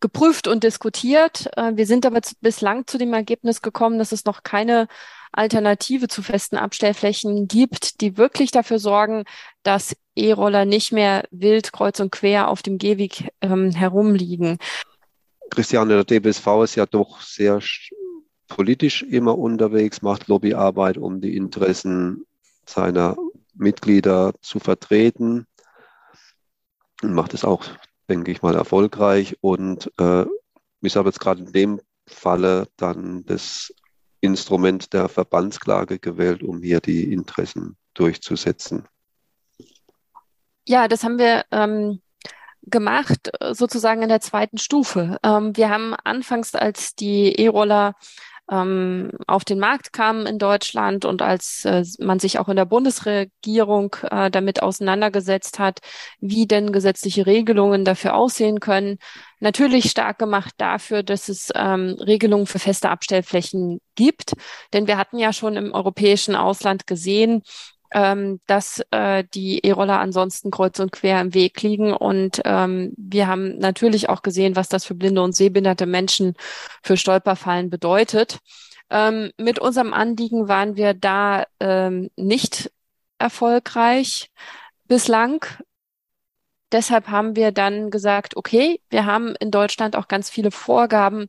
geprüft 0.00 0.46
und 0.46 0.64
diskutiert. 0.64 1.48
Äh, 1.56 1.72
wir 1.74 1.86
sind 1.86 2.06
aber 2.06 2.20
bislang 2.40 2.86
zu 2.86 2.98
dem 2.98 3.12
Ergebnis 3.14 3.62
gekommen, 3.62 3.98
dass 3.98 4.12
es 4.12 4.24
noch 4.24 4.42
keine 4.42 4.88
Alternative 5.32 6.08
zu 6.08 6.22
festen 6.22 6.56
Abstellflächen 6.56 7.48
gibt, 7.48 8.00
die 8.00 8.16
wirklich 8.16 8.50
dafür 8.50 8.78
sorgen, 8.78 9.24
dass 9.62 9.96
E-Roller 10.14 10.64
nicht 10.64 10.92
mehr 10.92 11.24
wild 11.30 11.72
kreuz 11.72 12.00
und 12.00 12.10
quer 12.10 12.48
auf 12.48 12.62
dem 12.62 12.78
Gehweg 12.78 13.30
ähm, 13.40 13.70
herumliegen. 13.70 14.58
Christiane, 15.50 16.02
der 16.02 16.04
DBSV 16.04 16.46
ist 16.64 16.74
ja 16.74 16.86
doch 16.86 17.20
sehr 17.20 17.60
politisch 18.48 19.02
immer 19.02 19.38
unterwegs, 19.38 20.02
macht 20.02 20.28
Lobbyarbeit, 20.28 20.98
um 20.98 21.20
die 21.20 21.36
Interessen 21.36 22.26
seiner 22.66 23.16
Mitglieder 23.54 24.34
zu 24.40 24.58
vertreten 24.58 25.46
und 27.02 27.14
macht 27.14 27.34
es 27.34 27.44
auch, 27.44 27.64
denke 28.08 28.30
ich 28.32 28.42
mal, 28.42 28.54
erfolgreich. 28.54 29.36
Und 29.40 29.92
äh, 29.98 30.24
ich 30.80 30.96
habe 30.96 31.08
jetzt 31.08 31.20
gerade 31.20 31.42
in 31.42 31.52
dem 31.52 31.80
Falle 32.06 32.68
dann 32.76 33.24
das 33.26 33.72
Instrument 34.20 34.92
der 34.92 35.08
Verbandsklage 35.08 35.98
gewählt, 35.98 36.42
um 36.42 36.62
hier 36.62 36.80
die 36.80 37.12
Interessen 37.12 37.76
durchzusetzen. 37.94 38.88
Ja, 40.66 40.88
das 40.88 41.04
haben 41.04 41.18
wir 41.18 41.44
ähm, 41.50 42.00
gemacht, 42.62 43.30
sozusagen 43.52 44.02
in 44.02 44.08
der 44.08 44.20
zweiten 44.20 44.58
Stufe. 44.58 45.18
Ähm, 45.22 45.56
wir 45.56 45.70
haben 45.70 45.94
anfangs, 46.04 46.54
als 46.54 46.94
die 46.94 47.32
E-Roller 47.32 47.94
ähm, 48.50 49.10
auf 49.26 49.44
den 49.44 49.58
Markt 49.58 49.92
kamen 49.92 50.26
in 50.26 50.38
Deutschland 50.38 51.04
und 51.04 51.22
als 51.22 51.64
äh, 51.64 51.84
man 51.98 52.18
sich 52.18 52.38
auch 52.38 52.48
in 52.48 52.56
der 52.56 52.64
Bundesregierung 52.64 53.96
äh, 54.10 54.30
damit 54.30 54.62
auseinandergesetzt 54.62 55.58
hat, 55.58 55.80
wie 56.20 56.46
denn 56.46 56.72
gesetzliche 56.72 57.26
Regelungen 57.26 57.84
dafür 57.84 58.14
aussehen 58.14 58.60
können, 58.60 58.98
natürlich 59.40 59.90
stark 59.90 60.18
gemacht 60.18 60.54
dafür, 60.56 61.02
dass 61.02 61.28
es 61.28 61.50
ähm, 61.54 61.96
Regelungen 62.00 62.46
für 62.46 62.58
feste 62.58 62.90
Abstellflächen 62.90 63.80
gibt. 63.94 64.32
Denn 64.72 64.86
wir 64.86 64.96
hatten 64.96 65.18
ja 65.18 65.32
schon 65.32 65.56
im 65.56 65.72
europäischen 65.72 66.34
Ausland 66.34 66.86
gesehen, 66.86 67.42
ähm, 67.92 68.40
dass 68.46 68.82
äh, 68.90 69.24
die 69.34 69.64
E-Roller 69.64 69.98
ansonsten 70.00 70.50
kreuz 70.50 70.78
und 70.78 70.92
quer 70.92 71.20
im 71.20 71.34
Weg 71.34 71.62
liegen. 71.62 71.92
Und 71.92 72.40
ähm, 72.44 72.92
wir 72.96 73.26
haben 73.26 73.58
natürlich 73.58 74.08
auch 74.08 74.22
gesehen, 74.22 74.56
was 74.56 74.68
das 74.68 74.84
für 74.84 74.94
blinde 74.94 75.22
und 75.22 75.34
sehbehinderte 75.34 75.86
Menschen 75.86 76.34
für 76.82 76.96
Stolperfallen 76.96 77.70
bedeutet. 77.70 78.38
Ähm, 78.90 79.32
mit 79.38 79.58
unserem 79.58 79.92
Anliegen 79.92 80.48
waren 80.48 80.76
wir 80.76 80.94
da 80.94 81.44
ähm, 81.60 82.10
nicht 82.16 82.70
erfolgreich 83.18 84.30
bislang. 84.86 85.44
Deshalb 86.72 87.08
haben 87.08 87.36
wir 87.36 87.52
dann 87.52 87.90
gesagt, 87.90 88.36
okay, 88.36 88.80
wir 88.90 89.06
haben 89.06 89.34
in 89.40 89.50
Deutschland 89.50 89.96
auch 89.96 90.08
ganz 90.08 90.28
viele 90.30 90.50
Vorgaben 90.50 91.28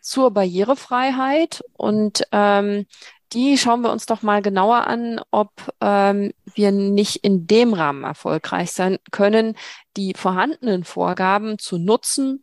zur 0.00 0.32
Barrierefreiheit 0.32 1.62
und 1.74 2.24
ähm, 2.32 2.86
die 3.32 3.56
schauen 3.58 3.82
wir 3.82 3.92
uns 3.92 4.06
doch 4.06 4.22
mal 4.22 4.42
genauer 4.42 4.86
an, 4.86 5.20
ob 5.30 5.50
ähm, 5.80 6.32
wir 6.54 6.72
nicht 6.72 7.16
in 7.16 7.46
dem 7.46 7.74
Rahmen 7.74 8.04
erfolgreich 8.04 8.72
sein 8.72 8.98
können, 9.10 9.56
die 9.96 10.14
vorhandenen 10.14 10.84
Vorgaben 10.84 11.58
zu 11.58 11.78
nutzen 11.78 12.42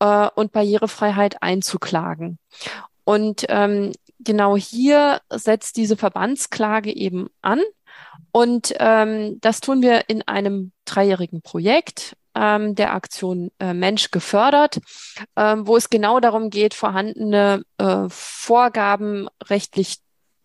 äh, 0.00 0.28
und 0.34 0.52
Barrierefreiheit 0.52 1.42
einzuklagen. 1.42 2.38
Und 3.04 3.44
ähm, 3.48 3.92
genau 4.20 4.56
hier 4.56 5.20
setzt 5.30 5.76
diese 5.76 5.96
Verbandsklage 5.96 6.92
eben 6.94 7.28
an. 7.42 7.60
Und 8.30 8.74
ähm, 8.78 9.38
das 9.40 9.60
tun 9.60 9.82
wir 9.82 10.08
in 10.08 10.22
einem 10.22 10.72
dreijährigen 10.84 11.42
Projekt 11.42 12.16
ähm, 12.34 12.74
der 12.74 12.94
Aktion 12.94 13.50
äh, 13.58 13.74
Mensch 13.74 14.10
gefördert, 14.10 14.80
ähm, 15.36 15.66
wo 15.66 15.76
es 15.76 15.90
genau 15.90 16.20
darum 16.20 16.48
geht, 16.48 16.72
vorhandene 16.72 17.64
äh, 17.78 18.06
Vorgaben 18.08 19.28
rechtlich 19.44 19.98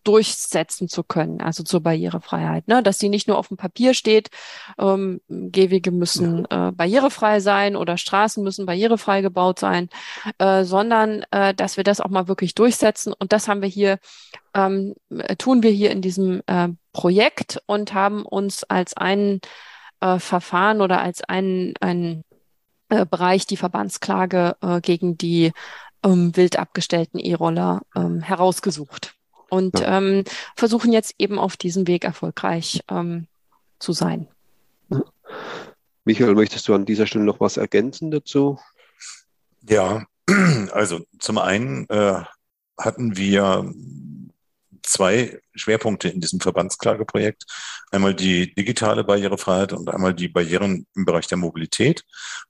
durchsetzen 0.04 0.88
zu 0.88 1.02
können, 1.02 1.40
also 1.40 1.62
zur 1.62 1.82
Barrierefreiheit, 1.82 2.68
ne? 2.68 2.82
dass 2.82 2.98
sie 2.98 3.08
nicht 3.08 3.28
nur 3.28 3.38
auf 3.38 3.48
dem 3.48 3.56
Papier 3.56 3.94
steht, 3.94 4.30
ähm, 4.78 5.20
Gehwege 5.28 5.90
müssen 5.90 6.44
äh, 6.46 6.72
barrierefrei 6.72 7.40
sein 7.40 7.76
oder 7.76 7.96
Straßen 7.98 8.42
müssen 8.42 8.66
barrierefrei 8.66 9.20
gebaut 9.20 9.58
sein, 9.58 9.88
äh, 10.38 10.64
sondern 10.64 11.24
äh, 11.30 11.54
dass 11.54 11.76
wir 11.76 11.84
das 11.84 12.00
auch 12.00 12.08
mal 12.08 12.28
wirklich 12.28 12.54
durchsetzen. 12.54 13.12
Und 13.18 13.32
das 13.32 13.48
haben 13.48 13.60
wir 13.60 13.68
hier, 13.68 13.98
ähm, 14.54 14.94
tun 15.38 15.62
wir 15.62 15.70
hier 15.70 15.90
in 15.90 16.00
diesem 16.00 16.42
äh, 16.46 16.68
Projekt 16.92 17.60
und 17.66 17.92
haben 17.92 18.24
uns 18.24 18.64
als 18.64 18.96
ein 18.96 19.40
äh, 20.00 20.18
Verfahren 20.18 20.80
oder 20.80 21.00
als 21.00 21.22
einen, 21.22 21.74
einen 21.80 22.24
äh, 22.88 23.04
Bereich 23.04 23.46
die 23.46 23.56
Verbandsklage 23.56 24.56
äh, 24.62 24.80
gegen 24.80 25.18
die 25.18 25.52
ähm, 26.04 26.34
wild 26.36 26.58
abgestellten 26.58 27.18
E-Roller 27.18 27.82
ähm, 27.96 28.20
herausgesucht 28.20 29.17
und 29.50 29.80
ja. 29.80 29.98
ähm, 29.98 30.24
versuchen 30.56 30.92
jetzt 30.92 31.14
eben 31.18 31.38
auf 31.38 31.56
diesem 31.56 31.86
Weg 31.86 32.04
erfolgreich 32.04 32.82
ähm, 32.90 33.26
zu 33.78 33.92
sein. 33.92 34.28
Michael, 36.04 36.34
möchtest 36.34 36.66
du 36.68 36.74
an 36.74 36.86
dieser 36.86 37.06
Stelle 37.06 37.24
noch 37.24 37.40
was 37.40 37.56
ergänzen 37.56 38.10
dazu? 38.10 38.58
Ja, 39.68 40.06
also 40.72 41.00
zum 41.18 41.38
einen 41.38 41.88
äh, 41.90 42.22
hatten 42.78 43.16
wir 43.16 43.72
zwei 44.88 45.40
Schwerpunkte 45.54 46.08
in 46.08 46.20
diesem 46.20 46.40
Verbandsklageprojekt. 46.40 47.44
Einmal 47.90 48.14
die 48.14 48.54
digitale 48.54 49.04
Barrierefreiheit 49.04 49.72
und 49.72 49.88
einmal 49.88 50.14
die 50.14 50.28
Barrieren 50.28 50.86
im 50.94 51.04
Bereich 51.04 51.26
der 51.26 51.38
Mobilität. 51.38 52.04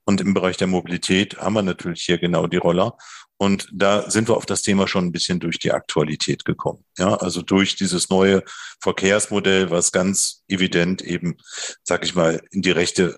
Und 0.05 0.21
im 0.21 0.33
Bereich 0.33 0.57
der 0.57 0.67
Mobilität 0.67 1.37
haben 1.37 1.53
wir 1.53 1.61
natürlich 1.61 2.03
hier 2.03 2.17
genau 2.17 2.47
die 2.47 2.57
Roller. 2.57 2.97
Und 3.37 3.69
da 3.71 4.09
sind 4.09 4.27
wir 4.27 4.35
auf 4.35 4.45
das 4.45 4.61
Thema 4.61 4.87
schon 4.87 5.05
ein 5.05 5.11
bisschen 5.13 5.39
durch 5.39 5.59
die 5.59 5.71
Aktualität 5.71 6.43
gekommen. 6.43 6.83
Ja, 6.97 7.15
also 7.15 7.41
durch 7.41 7.75
dieses 7.75 8.09
neue 8.09 8.43
Verkehrsmodell, 8.81 9.69
was 9.69 9.93
ganz 9.93 10.43
evident 10.49 11.01
eben, 11.01 11.37
sag 11.83 12.03
ich 12.03 12.15
mal, 12.15 12.41
in 12.51 12.61
die 12.61 12.71
Rechte 12.71 13.17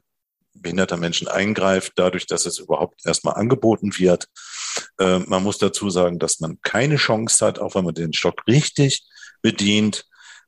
behinderter 0.53 0.97
Menschen 0.97 1.27
eingreift, 1.27 1.93
dadurch, 1.95 2.27
dass 2.27 2.45
es 2.45 2.59
überhaupt 2.59 3.05
erstmal 3.05 3.35
angeboten 3.35 3.97
wird. 3.97 4.27
Äh, 4.99 5.19
man 5.19 5.43
muss 5.43 5.57
dazu 5.57 5.89
sagen, 5.89 6.19
dass 6.19 6.39
man 6.39 6.59
keine 6.61 6.97
Chance 6.97 7.45
hat, 7.45 7.59
auch 7.59 7.75
wenn 7.75 7.85
man 7.85 7.95
den 7.95 8.13
Stock 8.13 8.43
richtig 8.47 9.03
bedient, 9.41 10.05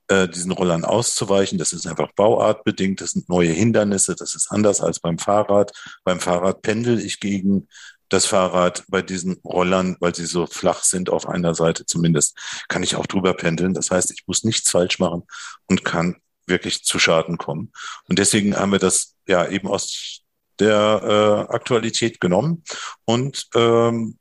äh, 0.07 0.27
diesen 0.27 0.51
Rollern 0.51 0.85
auszuweichen. 0.85 1.57
Das 1.57 1.73
ist 1.73 1.87
einfach 1.87 2.11
bauartbedingt, 2.13 3.01
das 3.01 3.11
sind 3.11 3.29
neue 3.29 3.51
Hindernisse, 3.51 4.15
das 4.15 4.35
ist 4.35 4.51
anders 4.51 4.81
als 4.81 4.99
beim 4.99 5.17
Fahrrad. 5.17 5.71
Beim 6.03 6.19
Fahrrad 6.19 6.61
pendel 6.61 6.99
ich 6.99 7.19
gegen 7.19 7.67
das 8.09 8.25
Fahrrad 8.25 8.83
bei 8.87 9.01
diesen 9.01 9.39
Rollern, 9.43 9.97
weil 9.99 10.13
sie 10.13 10.25
so 10.25 10.45
flach 10.45 10.83
sind 10.83 11.09
auf 11.09 11.27
einer 11.27 11.55
Seite 11.55 11.85
zumindest, 11.85 12.37
kann 12.67 12.83
ich 12.83 12.95
auch 12.95 13.07
drüber 13.07 13.33
pendeln. 13.33 13.73
Das 13.73 13.89
heißt, 13.89 14.11
ich 14.11 14.23
muss 14.27 14.43
nichts 14.43 14.69
falsch 14.69 14.99
machen 14.99 15.23
und 15.67 15.83
kann 15.83 16.17
wirklich 16.45 16.83
zu 16.83 16.99
Schaden 16.99 17.37
kommen. 17.37 17.71
Und 18.07 18.19
deswegen 18.19 18.55
haben 18.55 18.71
wir 18.71 18.79
das 18.79 19.12
ja 19.27 19.47
eben 19.47 19.67
aus 19.67 20.21
der 20.59 21.47
äh, 21.49 21.53
Aktualität 21.53 22.19
genommen 22.19 22.63
und 23.05 23.47
ähm, 23.55 24.17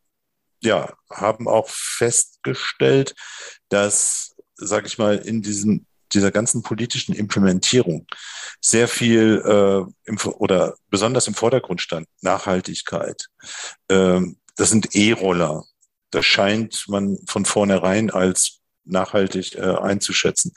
ja, 0.63 0.93
haben 1.11 1.49
auch 1.49 1.69
festgestellt, 1.69 3.15
dass, 3.69 4.35
sage 4.55 4.87
ich 4.87 4.99
mal, 4.99 5.17
in 5.17 5.43
diesem 5.43 5.87
dieser 6.15 6.31
ganzen 6.31 6.63
politischen 6.63 7.15
Implementierung 7.15 8.07
sehr 8.61 8.89
viel 8.89 9.43
äh, 9.45 10.11
im, 10.11 10.19
oder 10.39 10.77
besonders 10.91 11.27
im 11.27 11.35
Vordergrund 11.35 11.81
stand 11.81 12.07
Nachhaltigkeit. 12.21 13.29
Ähm, 13.89 14.37
das 14.57 14.71
sind 14.71 14.95
E-Roller. 14.95 15.65
Das 16.11 16.27
scheint 16.27 16.85
man 16.89 17.19
von 17.27 17.45
vornherein 17.45 18.11
als 18.11 18.61
nachhaltig 18.85 19.55
äh, 19.55 19.61
einzuschätzen. 19.61 20.53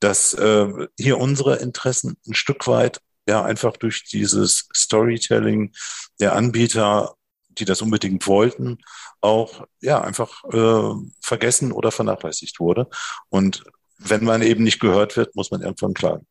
Dass 0.00 0.34
äh, 0.34 0.68
hier 0.98 1.18
unsere 1.18 1.56
Interessen 1.56 2.16
ein 2.26 2.34
Stück 2.34 2.66
weit 2.66 3.00
ja 3.28 3.44
einfach 3.44 3.76
durch 3.76 4.04
dieses 4.04 4.68
Storytelling 4.74 5.72
der 6.18 6.34
Anbieter, 6.34 7.14
die 7.50 7.64
das 7.64 7.82
unbedingt 7.82 8.26
wollten, 8.26 8.78
auch 9.20 9.66
ja 9.80 10.00
einfach 10.00 10.42
äh, 10.44 10.94
vergessen 11.20 11.72
oder 11.72 11.92
vernachlässigt 11.92 12.58
wurde. 12.58 12.88
Und 13.28 13.64
wenn 13.98 14.24
man 14.24 14.42
eben 14.42 14.64
nicht 14.64 14.80
gehört 14.80 15.16
wird, 15.16 15.36
muss 15.36 15.50
man 15.50 15.62
irgendwann 15.62 15.94
klagen. 15.94 16.26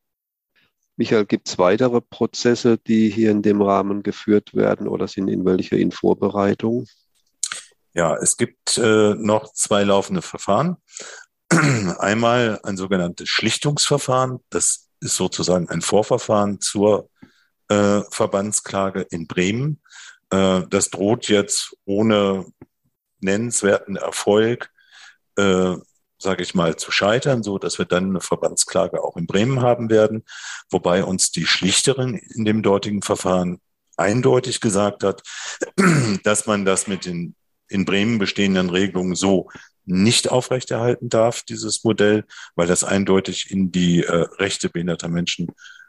Michael, 0.95 1.25
gibt 1.25 1.47
es 1.47 1.59
weitere 1.59 2.01
Prozesse, 2.01 2.79
die 2.79 3.09
hier 3.09 3.29
in 3.29 3.43
dem 3.43 3.61
Rahmen 3.61 4.01
geführt 4.01 4.55
werden 4.55 4.87
oder 4.87 5.07
sind 5.07 5.27
in 5.27 5.45
welcher 5.45 5.77
in 5.77 5.91
Vorbereitung? 5.91 6.87
Ja, 7.93 8.15
es 8.15 8.37
gibt 8.37 8.77
äh, 8.77 9.13
noch 9.15 9.53
zwei 9.53 9.83
laufende 9.83 10.23
Verfahren. 10.23 10.77
Einmal 11.49 12.59
ein 12.63 12.77
sogenanntes 12.77 13.29
Schlichtungsverfahren. 13.29 14.39
Das 14.49 14.86
ist 14.99 15.15
sozusagen 15.15 15.69
ein 15.69 15.81
Vorverfahren 15.81 16.59
zur 16.61 17.09
äh, 17.69 18.01
Verbandsklage 18.09 19.01
in 19.09 19.27
Bremen. 19.27 19.81
Äh, 20.29 20.61
das 20.69 20.89
droht 20.89 21.27
jetzt 21.27 21.75
ohne 21.85 22.45
nennenswerten 23.19 23.95
Erfolg, 23.95 24.71
äh, 25.37 25.75
sage 26.19 26.43
ich 26.43 26.55
mal, 26.55 26.75
zu 26.75 26.91
scheitern, 26.91 27.43
so 27.43 27.57
dass 27.57 27.77
wir 27.77 27.85
dann 27.85 28.09
eine 28.09 28.21
Verbandsklage 28.21 29.03
auch 29.03 29.17
in 29.17 29.27
Bremen 29.27 29.61
haben 29.61 29.89
werden, 29.89 30.23
wobei 30.69 31.03
uns 31.03 31.31
die 31.31 31.45
Schlichterin 31.45 32.15
in 32.15 32.45
dem 32.45 32.63
dortigen 32.63 33.01
Verfahren 33.01 33.59
eindeutig 33.97 34.61
gesagt 34.61 35.03
hat, 35.03 35.23
dass 36.23 36.45
man 36.45 36.65
das 36.65 36.87
mit 36.87 37.05
den 37.05 37.35
in 37.69 37.85
Bremen 37.85 38.19
bestehenden 38.19 38.69
Regelungen 38.69 39.15
so 39.15 39.49
nicht 39.85 40.29
aufrechterhalten 40.29 41.09
darf, 41.09 41.43
dieses 41.43 41.83
Modell, 41.83 42.25
weil 42.55 42.67
das 42.67 42.83
eindeutig 42.83 43.51
in 43.51 43.71
die 43.71 44.03
äh, 44.03 44.25
Rechte 44.37 44.69
behinderter 44.69 45.07
Menschen 45.07 45.47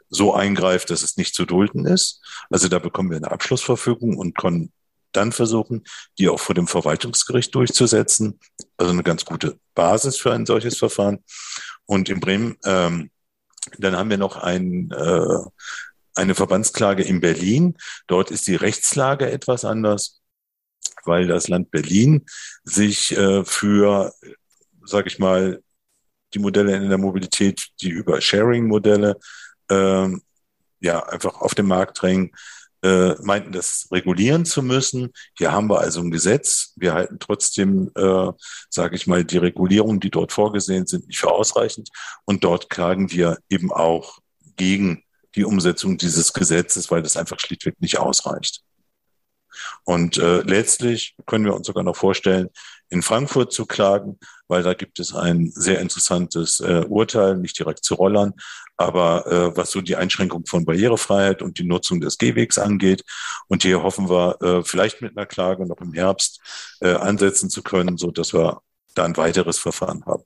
so 0.09 0.33
eingreift, 0.33 0.89
dass 0.89 1.03
es 1.03 1.17
nicht 1.17 1.35
zu 1.35 1.45
dulden 1.45 1.85
ist. 1.85 2.21
Also 2.49 2.67
da 2.67 2.79
bekommen 2.79 3.11
wir 3.11 3.17
eine 3.17 3.31
Abschlussverfügung 3.31 4.17
und 4.17 4.37
können 4.37 4.71
dann 5.11 5.31
versuchen, 5.31 5.83
die 6.17 6.29
auch 6.29 6.39
vor 6.39 6.55
dem 6.55 6.67
Verwaltungsgericht 6.67 7.53
durchzusetzen. 7.53 8.39
Also 8.77 8.91
eine 8.91 9.03
ganz 9.03 9.25
gute 9.25 9.59
Basis 9.75 10.17
für 10.17 10.33
ein 10.33 10.45
solches 10.45 10.77
Verfahren. 10.77 11.23
Und 11.85 12.09
in 12.09 12.19
Bremen, 12.19 12.57
ähm, 12.65 13.11
dann 13.77 13.97
haben 13.97 14.09
wir 14.09 14.17
noch 14.17 14.37
ein, 14.37 14.91
äh, 14.91 15.39
eine 16.15 16.35
Verbandsklage 16.35 17.03
in 17.03 17.21
Berlin. 17.21 17.77
Dort 18.07 18.31
ist 18.31 18.47
die 18.47 18.55
Rechtslage 18.55 19.29
etwas 19.29 19.65
anders, 19.65 20.18
weil 21.05 21.27
das 21.27 21.47
Land 21.47 21.71
Berlin 21.71 22.25
sich 22.63 23.15
äh, 23.17 23.43
für, 23.45 24.13
sage 24.85 25.07
ich 25.07 25.19
mal, 25.19 25.61
die 26.33 26.39
Modelle 26.39 26.75
in 26.75 26.89
der 26.89 26.97
Mobilität, 26.97 27.69
die 27.81 27.89
über 27.89 28.21
Sharing-Modelle 28.21 29.17
äh, 29.69 30.09
ja 30.81 31.03
einfach 31.07 31.41
auf 31.41 31.55
den 31.55 31.65
Markt 31.65 32.01
drängen, 32.01 32.31
äh, 32.81 33.15
meinten, 33.21 33.51
das 33.51 33.87
regulieren 33.91 34.45
zu 34.45 34.63
müssen. 34.63 35.11
Hier 35.37 35.51
haben 35.51 35.69
wir 35.69 35.79
also 35.79 35.99
ein 35.99 36.11
Gesetz. 36.11 36.73
Wir 36.77 36.93
halten 36.93 37.19
trotzdem, 37.19 37.91
äh, 37.95 38.31
sage 38.69 38.95
ich 38.95 39.05
mal, 39.05 39.25
die 39.25 39.37
Regulierungen, 39.37 39.99
die 39.99 40.11
dort 40.11 40.31
vorgesehen 40.31 40.87
sind, 40.87 41.07
nicht 41.07 41.19
für 41.19 41.31
ausreichend. 41.31 41.89
Und 42.25 42.43
dort 42.43 42.69
klagen 42.69 43.11
wir 43.11 43.37
eben 43.49 43.71
auch 43.71 44.19
gegen 44.55 45.03
die 45.35 45.43
Umsetzung 45.43 45.97
dieses 45.97 46.33
Gesetzes, 46.33 46.89
weil 46.89 47.03
das 47.03 47.17
einfach 47.17 47.39
schlichtweg 47.39 47.79
nicht 47.81 47.99
ausreicht. 47.99 48.61
Und 49.83 50.17
äh, 50.17 50.41
letztlich 50.41 51.15
können 51.25 51.45
wir 51.45 51.55
uns 51.55 51.67
sogar 51.67 51.83
noch 51.83 51.95
vorstellen, 51.95 52.49
in 52.89 53.01
Frankfurt 53.01 53.53
zu 53.53 53.65
klagen, 53.65 54.19
weil 54.47 54.63
da 54.63 54.73
gibt 54.73 54.99
es 54.99 55.13
ein 55.13 55.51
sehr 55.53 55.79
interessantes 55.79 56.59
äh, 56.59 56.85
Urteil, 56.87 57.37
nicht 57.37 57.57
direkt 57.59 57.83
zu 57.83 57.93
Rollern, 57.93 58.33
aber 58.77 59.27
äh, 59.27 59.57
was 59.57 59.71
so 59.71 59.81
die 59.81 59.95
Einschränkung 59.95 60.45
von 60.45 60.65
Barrierefreiheit 60.65 61.41
und 61.41 61.59
die 61.59 61.65
Nutzung 61.65 62.01
des 62.01 62.17
Gehwegs 62.17 62.57
angeht. 62.57 63.03
Und 63.47 63.63
hier 63.63 63.83
hoffen 63.83 64.09
wir, 64.09 64.41
äh, 64.41 64.63
vielleicht 64.63 65.01
mit 65.01 65.15
einer 65.15 65.27
Klage 65.27 65.65
noch 65.67 65.77
im 65.81 65.93
Herbst 65.93 66.41
äh, 66.81 66.93
ansetzen 66.93 67.49
zu 67.49 67.61
können, 67.61 67.97
so 67.97 68.11
dass 68.11 68.33
wir 68.33 68.61
da 68.95 69.05
ein 69.05 69.17
weiteres 69.17 69.59
Verfahren 69.59 70.03
haben. 70.05 70.23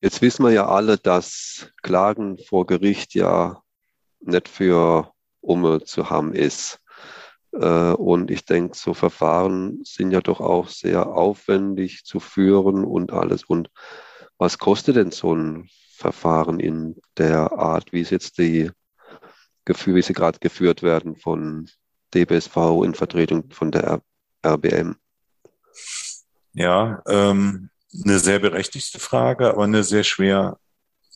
Jetzt 0.00 0.22
wissen 0.22 0.44
wir 0.44 0.52
ja 0.52 0.68
alle, 0.68 0.98
dass 0.98 1.68
Klagen 1.82 2.38
vor 2.38 2.66
Gericht 2.66 3.14
ja 3.14 3.62
nicht 4.20 4.48
für 4.48 5.10
Umme 5.40 5.82
zu 5.82 6.10
haben 6.10 6.32
ist. 6.34 6.78
Äh, 7.54 7.92
und 7.92 8.30
ich 8.30 8.44
denke, 8.44 8.76
so 8.76 8.94
Verfahren 8.94 9.80
sind 9.84 10.10
ja 10.10 10.20
doch 10.20 10.40
auch 10.40 10.68
sehr 10.68 11.06
aufwendig 11.06 12.04
zu 12.04 12.20
führen 12.20 12.84
und 12.84 13.12
alles. 13.12 13.44
Und 13.44 13.70
was 14.38 14.58
kostet 14.58 14.96
denn 14.96 15.10
so 15.10 15.34
ein 15.34 15.68
Verfahren 15.96 16.60
in 16.60 16.96
der 17.16 17.52
Art, 17.52 17.92
wie 17.92 18.00
es 18.00 18.10
jetzt 18.10 18.38
die 18.38 18.70
Gefühle, 19.64 19.96
wie 19.96 20.02
sie 20.02 20.12
gerade 20.12 20.38
geführt 20.38 20.82
werden 20.82 21.16
von 21.16 21.68
DBSV 22.14 22.56
in 22.84 22.94
Vertretung 22.94 23.50
von 23.50 23.70
der 23.70 24.02
RBM? 24.44 24.96
Ja, 26.52 27.02
ähm, 27.06 27.70
eine 28.04 28.18
sehr 28.18 28.38
berechtigte 28.38 28.98
Frage, 28.98 29.48
aber 29.50 29.64
eine 29.64 29.84
sehr 29.84 30.04
schwer 30.04 30.58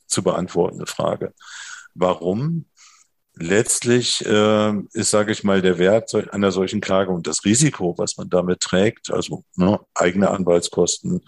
zu 0.07 0.22
beantwortende 0.22 0.87
Frage. 0.87 1.35
Warum? 1.94 2.66
Letztlich 3.40 4.24
äh, 4.27 4.72
ist, 4.92 5.11
sage 5.11 5.33
ich 5.33 5.44
mal, 5.44 5.62
der 5.62 5.79
Wert 5.79 6.14
einer 6.33 6.53
solchen 6.53 6.81
Klage 6.81 7.11
und 7.11 7.27
das 7.27 7.44
Risiko, 7.44 7.94
was 7.98 8.16
man 8.16 8.29
damit 8.29 8.61
trägt, 8.61 9.11
also 9.11 9.44
ne, 9.57 9.81
eigene 9.94 10.31
Anwaltskosten, 10.31 11.22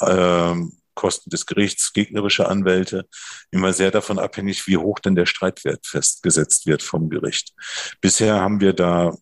äh, 0.00 0.54
Kosten 0.94 1.30
des 1.30 1.46
Gerichts, 1.46 1.92
gegnerische 1.92 2.48
Anwälte, 2.48 3.08
immer 3.50 3.72
sehr 3.72 3.90
davon 3.90 4.18
abhängig, 4.18 4.66
wie 4.66 4.76
hoch 4.76 4.98
denn 4.98 5.14
der 5.14 5.26
Streitwert 5.26 5.86
festgesetzt 5.86 6.66
wird 6.66 6.82
vom 6.82 7.08
Gericht. 7.08 7.54
Bisher 8.00 8.40
haben 8.40 8.60
wir 8.60 8.74
da, 8.74 9.16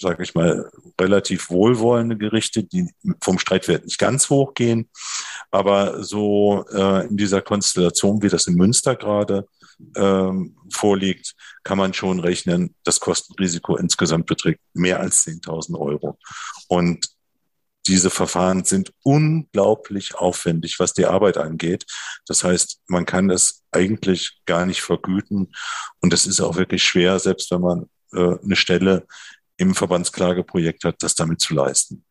sage 0.00 0.22
ich 0.22 0.34
mal, 0.34 0.70
relativ 1.00 1.50
wohlwollende 1.50 2.16
Gerichte, 2.16 2.64
die 2.64 2.90
vom 3.22 3.38
Streitwert 3.38 3.84
nicht 3.84 3.98
ganz 3.98 4.28
hoch 4.28 4.54
gehen, 4.54 4.90
aber 5.50 6.04
so 6.04 6.66
äh, 6.70 7.06
in 7.06 7.16
dieser 7.16 7.40
Konstellation, 7.40 8.22
wie 8.22 8.28
das 8.28 8.46
in 8.46 8.54
Münster 8.54 8.94
gerade 8.94 9.46
ähm, 9.96 10.56
vorliegt, 10.72 11.34
kann 11.62 11.78
man 11.78 11.94
schon 11.94 12.20
rechnen, 12.20 12.74
das 12.84 13.00
Kostenrisiko 13.00 13.76
insgesamt 13.76 14.26
beträgt 14.26 14.60
mehr 14.74 15.00
als 15.00 15.26
10.000 15.26 15.78
Euro. 15.78 16.18
Und 16.68 17.06
diese 17.88 18.10
Verfahren 18.10 18.64
sind 18.64 18.92
unglaublich 19.02 20.14
aufwendig, 20.14 20.78
was 20.78 20.92
die 20.92 21.06
Arbeit 21.06 21.38
angeht. 21.38 21.86
Das 22.26 22.44
heißt, 22.44 22.82
man 22.86 23.06
kann 23.06 23.30
es 23.30 23.64
eigentlich 23.72 24.40
gar 24.44 24.66
nicht 24.66 24.82
vergüten. 24.82 25.52
Und 26.00 26.12
es 26.12 26.26
ist 26.26 26.40
auch 26.40 26.56
wirklich 26.56 26.84
schwer, 26.84 27.18
selbst 27.18 27.50
wenn 27.50 27.62
man 27.62 27.86
äh, 28.12 28.38
eine 28.42 28.56
Stelle 28.56 29.06
im 29.56 29.74
Verbandsklageprojekt 29.74 30.84
hat, 30.84 30.96
das 31.02 31.14
damit 31.14 31.40
zu 31.40 31.54
leisten. 31.54 32.04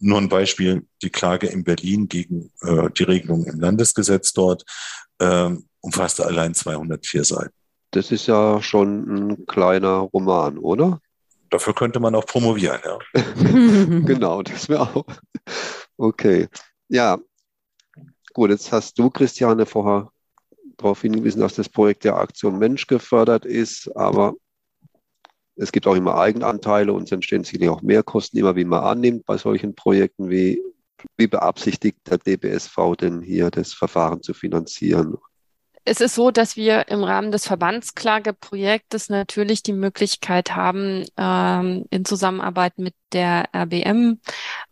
Nur 0.00 0.18
ein 0.18 0.28
Beispiel, 0.28 0.86
die 1.02 1.10
Klage 1.10 1.46
in 1.46 1.62
Berlin 1.62 2.08
gegen 2.08 2.50
äh, 2.62 2.90
die 2.90 3.04
Regelung 3.04 3.44
im 3.44 3.60
Landesgesetz 3.60 4.32
dort. 4.32 4.64
Ähm, 5.20 5.68
umfasste 5.80 6.24
allein 6.26 6.54
204 6.54 7.24
Seiten. 7.24 7.54
Das 7.90 8.12
ist 8.12 8.26
ja 8.26 8.62
schon 8.62 9.30
ein 9.30 9.46
kleiner 9.46 9.98
Roman, 9.98 10.58
oder? 10.58 11.00
Dafür 11.50 11.74
könnte 11.74 11.98
man 11.98 12.14
auch 12.14 12.26
promovieren, 12.26 12.80
ja. 12.84 12.98
genau, 13.34 14.42
das 14.42 14.68
wäre 14.68 14.82
auch. 14.82 15.06
Okay. 15.96 16.48
Ja, 16.88 17.18
gut, 18.32 18.50
jetzt 18.50 18.70
hast 18.72 18.98
du, 18.98 19.10
Christiane, 19.10 19.66
vorher 19.66 20.10
darauf 20.76 21.02
hingewiesen, 21.02 21.40
dass 21.40 21.54
das 21.54 21.68
Projekt 21.68 22.04
der 22.04 22.16
Aktion 22.16 22.58
Mensch 22.58 22.86
gefördert 22.86 23.44
ist, 23.44 23.94
aber 23.96 24.34
es 25.56 25.72
gibt 25.72 25.86
auch 25.86 25.94
immer 25.94 26.18
Eigenanteile 26.18 26.92
und 26.92 27.04
es 27.04 27.12
entstehen 27.12 27.44
sicherlich 27.44 27.68
auch 27.68 27.82
Mehrkosten, 27.82 28.38
immer 28.38 28.56
wie 28.56 28.64
man 28.64 28.82
annimmt 28.82 29.26
bei 29.26 29.36
solchen 29.36 29.74
Projekten. 29.74 30.30
Wie, 30.30 30.62
wie 31.18 31.26
beabsichtigt 31.26 31.98
der 32.08 32.18
DBSV 32.18 32.96
denn 32.98 33.20
hier 33.20 33.50
das 33.50 33.74
Verfahren 33.74 34.22
zu 34.22 34.32
finanzieren? 34.32 35.18
Es 35.84 36.00
ist 36.00 36.14
so, 36.14 36.30
dass 36.30 36.56
wir 36.56 36.88
im 36.88 37.02
Rahmen 37.02 37.32
des 37.32 37.46
Verbandsklageprojektes 37.46 39.08
natürlich 39.08 39.62
die 39.62 39.72
Möglichkeit 39.72 40.54
haben, 40.54 41.04
ähm, 41.16 41.86
in 41.90 42.04
Zusammenarbeit 42.04 42.78
mit 42.78 42.94
der 43.12 43.48
RBM 43.54 44.20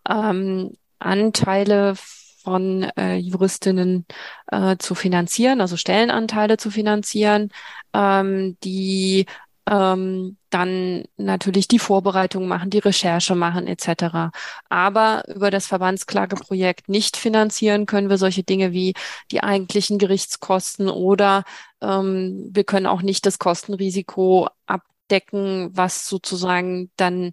ähm, 0.08 0.76
Anteile 0.98 1.94
von 2.42 2.84
äh, 2.96 3.16
Juristinnen 3.16 4.06
äh, 4.50 4.76
zu 4.78 4.94
finanzieren, 4.94 5.60
also 5.60 5.76
Stellenanteile 5.76 6.56
zu 6.56 6.70
finanzieren, 6.70 7.50
ähm, 7.94 8.56
die 8.64 9.26
ähm, 9.68 10.38
dann 10.50 11.04
natürlich 11.16 11.68
die 11.68 11.78
Vorbereitung 11.78 12.48
machen, 12.48 12.70
die 12.70 12.78
Recherche 12.78 13.34
machen 13.34 13.66
etc. 13.66 14.30
Aber 14.68 15.24
über 15.28 15.50
das 15.50 15.66
Verbandsklageprojekt 15.66 16.88
nicht 16.88 17.16
finanzieren 17.16 17.86
können 17.86 18.08
wir 18.08 18.18
solche 18.18 18.42
Dinge 18.42 18.72
wie 18.72 18.94
die 19.30 19.42
eigentlichen 19.42 19.98
Gerichtskosten 19.98 20.88
oder 20.88 21.44
ähm, 21.82 22.48
wir 22.50 22.64
können 22.64 22.86
auch 22.86 23.02
nicht 23.02 23.26
das 23.26 23.38
Kostenrisiko 23.38 24.48
abdecken, 24.66 25.70
was 25.74 26.08
sozusagen 26.08 26.90
dann 26.96 27.32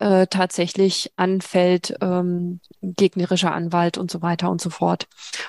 äh, 0.00 0.26
tatsächlich 0.26 1.12
anfällt, 1.16 1.94
ähm, 2.00 2.60
gegnerischer 2.82 3.52
Anwalt 3.52 3.96
und 3.96 4.10
so 4.10 4.22
weiter 4.22 4.50
und 4.50 4.60
so 4.60 4.70
fort. 4.70 5.06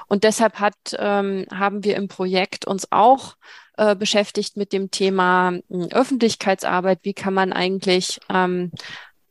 Und 0.08 0.24
deshalb 0.24 0.60
hat, 0.60 0.76
ähm, 0.98 1.46
haben 1.54 1.84
wir 1.84 1.96
im 1.98 2.08
Projekt 2.08 2.66
uns 2.66 2.88
auch 2.92 3.36
äh, 3.82 3.96
beschäftigt 3.96 4.58
mit 4.58 4.74
dem 4.74 4.92
Thema 4.92 5.54
äh, 5.70 5.88
Öffentlichkeitsarbeit. 5.92 7.00
Wie 7.02 7.14
kann 7.14 7.34
man 7.34 7.52
eigentlich 7.52 8.20
ähm, 8.30 8.72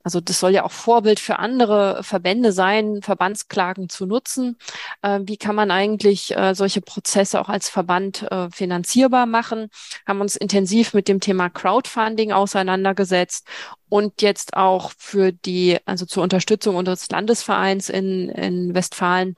also 0.02 0.20
das 0.20 0.40
soll 0.40 0.52
ja 0.52 0.64
auch 0.64 0.72
Vorbild 0.72 1.20
für 1.20 1.38
andere 1.38 2.02
Verbände 2.02 2.52
sein, 2.52 3.02
Verbandsklagen 3.02 3.88
zu 3.90 4.06
nutzen. 4.06 4.56
Äh, 5.02 5.20
wie 5.24 5.36
kann 5.36 5.54
man 5.54 5.70
eigentlich 5.70 6.34
äh, 6.36 6.54
solche 6.54 6.80
Prozesse 6.80 7.40
auch 7.40 7.48
als 7.50 7.68
Verband 7.68 8.22
äh, 8.30 8.48
finanzierbar 8.50 9.26
machen? 9.26 9.68
Haben 10.08 10.22
uns 10.22 10.36
intensiv 10.36 10.94
mit 10.94 11.06
dem 11.06 11.20
Thema 11.20 11.50
Crowdfunding 11.50 12.32
auseinandergesetzt 12.32 13.46
und 13.88 14.22
jetzt 14.22 14.54
auch 14.54 14.90
für 14.96 15.32
die, 15.32 15.78
also 15.84 16.06
zur 16.06 16.22
Unterstützung 16.22 16.76
unseres 16.76 17.08
Landesvereins 17.10 17.90
in, 17.90 18.30
in 18.30 18.74
Westfalen 18.74 19.36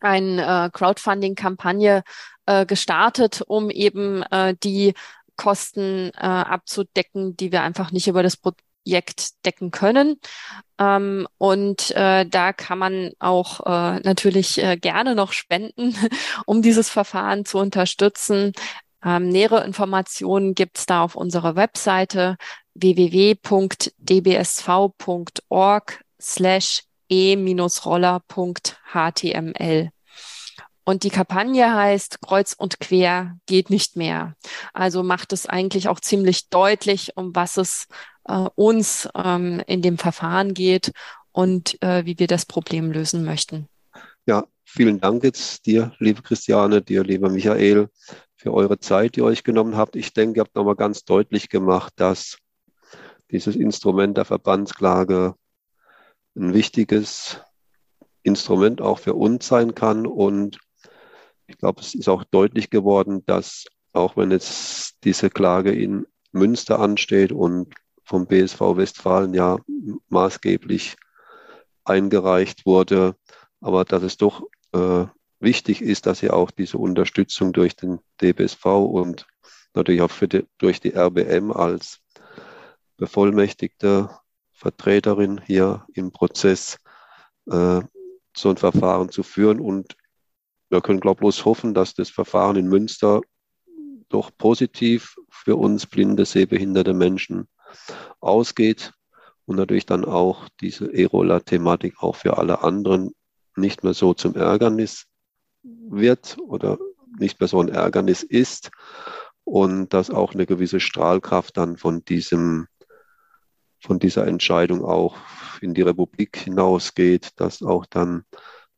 eine 0.00 0.66
äh, 0.66 0.70
Crowdfunding-Kampagne 0.70 2.02
äh, 2.50 2.66
gestartet, 2.66 3.42
um 3.46 3.70
eben 3.70 4.24
äh, 4.24 4.56
die 4.62 4.94
Kosten 5.36 6.10
äh, 6.16 6.26
abzudecken, 6.26 7.36
die 7.36 7.52
wir 7.52 7.62
einfach 7.62 7.92
nicht 7.92 8.08
über 8.08 8.24
das 8.24 8.36
Projekt 8.36 9.44
decken 9.46 9.70
können. 9.70 10.16
Ähm, 10.78 11.28
und 11.38 11.92
äh, 11.92 12.26
da 12.26 12.52
kann 12.52 12.78
man 12.78 13.12
auch 13.20 13.60
äh, 13.60 14.00
natürlich 14.00 14.60
äh, 14.62 14.76
gerne 14.76 15.14
noch 15.14 15.32
spenden, 15.32 15.96
um 16.46 16.60
dieses 16.60 16.90
Verfahren 16.90 17.44
zu 17.44 17.58
unterstützen. 17.58 18.52
Ähm, 19.04 19.28
nähere 19.28 19.64
Informationen 19.64 20.54
gibt's 20.54 20.86
da 20.86 21.04
auf 21.04 21.14
unserer 21.14 21.54
Webseite 21.56 22.36
www.dbsv.org 22.74 23.90
slash 26.20 26.82
e-roller.html. 27.08 29.90
Und 30.90 31.04
die 31.04 31.10
Kampagne 31.10 31.72
heißt 31.72 32.20
Kreuz 32.20 32.52
und 32.52 32.80
Quer 32.80 33.38
geht 33.46 33.70
nicht 33.70 33.94
mehr. 33.94 34.34
Also 34.72 35.04
macht 35.04 35.32
es 35.32 35.46
eigentlich 35.46 35.86
auch 35.86 36.00
ziemlich 36.00 36.48
deutlich, 36.48 37.16
um 37.16 37.32
was 37.32 37.58
es 37.58 37.86
äh, 38.24 38.48
uns 38.56 39.08
ähm, 39.14 39.62
in 39.68 39.82
dem 39.82 39.98
Verfahren 39.98 40.52
geht 40.52 40.90
und 41.30 41.80
äh, 41.80 42.04
wie 42.06 42.18
wir 42.18 42.26
das 42.26 42.44
Problem 42.44 42.90
lösen 42.90 43.24
möchten. 43.24 43.68
Ja, 44.26 44.48
vielen 44.64 44.98
Dank 44.98 45.22
jetzt 45.22 45.64
dir, 45.64 45.92
liebe 46.00 46.22
Christiane, 46.22 46.82
dir, 46.82 47.04
lieber 47.04 47.30
Michael, 47.30 47.88
für 48.34 48.52
eure 48.52 48.80
Zeit, 48.80 49.14
die 49.14 49.20
ihr 49.20 49.26
euch 49.26 49.44
genommen 49.44 49.76
habt. 49.76 49.94
Ich 49.94 50.12
denke, 50.12 50.40
ihr 50.40 50.42
habt 50.42 50.56
nochmal 50.56 50.74
ganz 50.74 51.04
deutlich 51.04 51.48
gemacht, 51.48 51.92
dass 51.94 52.36
dieses 53.30 53.54
Instrument 53.54 54.16
der 54.16 54.24
Verbandsklage 54.24 55.36
ein 56.34 56.52
wichtiges 56.52 57.40
Instrument 58.24 58.80
auch 58.80 58.98
für 58.98 59.14
uns 59.14 59.46
sein 59.46 59.76
kann. 59.76 60.04
Und 60.04 60.58
ich 61.50 61.58
glaube, 61.58 61.80
es 61.80 61.94
ist 61.94 62.08
auch 62.08 62.24
deutlich 62.24 62.70
geworden, 62.70 63.24
dass 63.26 63.66
auch 63.92 64.16
wenn 64.16 64.30
jetzt 64.30 64.98
diese 65.04 65.30
Klage 65.30 65.72
in 65.72 66.06
Münster 66.32 66.78
ansteht 66.78 67.32
und 67.32 67.74
vom 68.04 68.26
BSV 68.26 68.60
Westfalen 68.60 69.34
ja 69.34 69.58
maßgeblich 70.08 70.96
eingereicht 71.84 72.66
wurde, 72.66 73.16
aber 73.60 73.84
dass 73.84 74.02
es 74.04 74.16
doch 74.16 74.44
äh, 74.72 75.06
wichtig 75.40 75.82
ist, 75.82 76.06
dass 76.06 76.20
ja 76.20 76.32
auch 76.32 76.52
diese 76.52 76.78
Unterstützung 76.78 77.52
durch 77.52 77.74
den 77.74 77.98
DBSV 78.20 78.64
und 78.64 79.26
natürlich 79.74 80.02
auch 80.02 80.12
die, 80.12 80.46
durch 80.58 80.80
die 80.80 80.94
RBM 80.94 81.50
als 81.50 81.98
bevollmächtigte 82.96 84.10
Vertreterin 84.52 85.40
hier 85.44 85.84
im 85.94 86.12
Prozess 86.12 86.78
äh, 87.50 87.80
so 88.36 88.50
ein 88.50 88.56
Verfahren 88.56 89.10
zu 89.10 89.22
führen. 89.22 89.58
Und 89.58 89.96
wir 90.70 90.80
können, 90.80 91.00
bloß 91.00 91.44
hoffen, 91.44 91.74
dass 91.74 91.94
das 91.94 92.10
Verfahren 92.10 92.56
in 92.56 92.68
Münster 92.68 93.20
doch 94.08 94.30
positiv 94.36 95.16
für 95.28 95.56
uns 95.56 95.86
blinde, 95.86 96.24
sehbehinderte 96.24 96.94
Menschen 96.94 97.48
ausgeht 98.20 98.92
und 99.46 99.56
natürlich 99.56 99.86
dann 99.86 100.04
auch 100.04 100.48
diese 100.60 100.86
E-Roller-Thematik 100.86 102.02
auch 102.02 102.16
für 102.16 102.38
alle 102.38 102.62
anderen 102.62 103.12
nicht 103.56 103.84
mehr 103.84 103.94
so 103.94 104.14
zum 104.14 104.34
Ärgernis 104.36 105.06
wird 105.62 106.38
oder 106.38 106.78
nicht 107.18 107.40
mehr 107.40 107.48
so 107.48 107.60
ein 107.60 107.68
Ärgernis 107.68 108.22
ist 108.22 108.70
und 109.44 109.92
dass 109.92 110.10
auch 110.10 110.34
eine 110.34 110.46
gewisse 110.46 110.80
Strahlkraft 110.80 111.56
dann 111.56 111.76
von 111.76 112.04
diesem 112.04 112.66
von 113.82 113.98
dieser 113.98 114.26
Entscheidung 114.26 114.84
auch 114.84 115.16
in 115.62 115.72
die 115.72 115.82
Republik 115.82 116.36
hinausgeht, 116.36 117.30
dass 117.36 117.62
auch 117.62 117.86
dann 117.86 118.24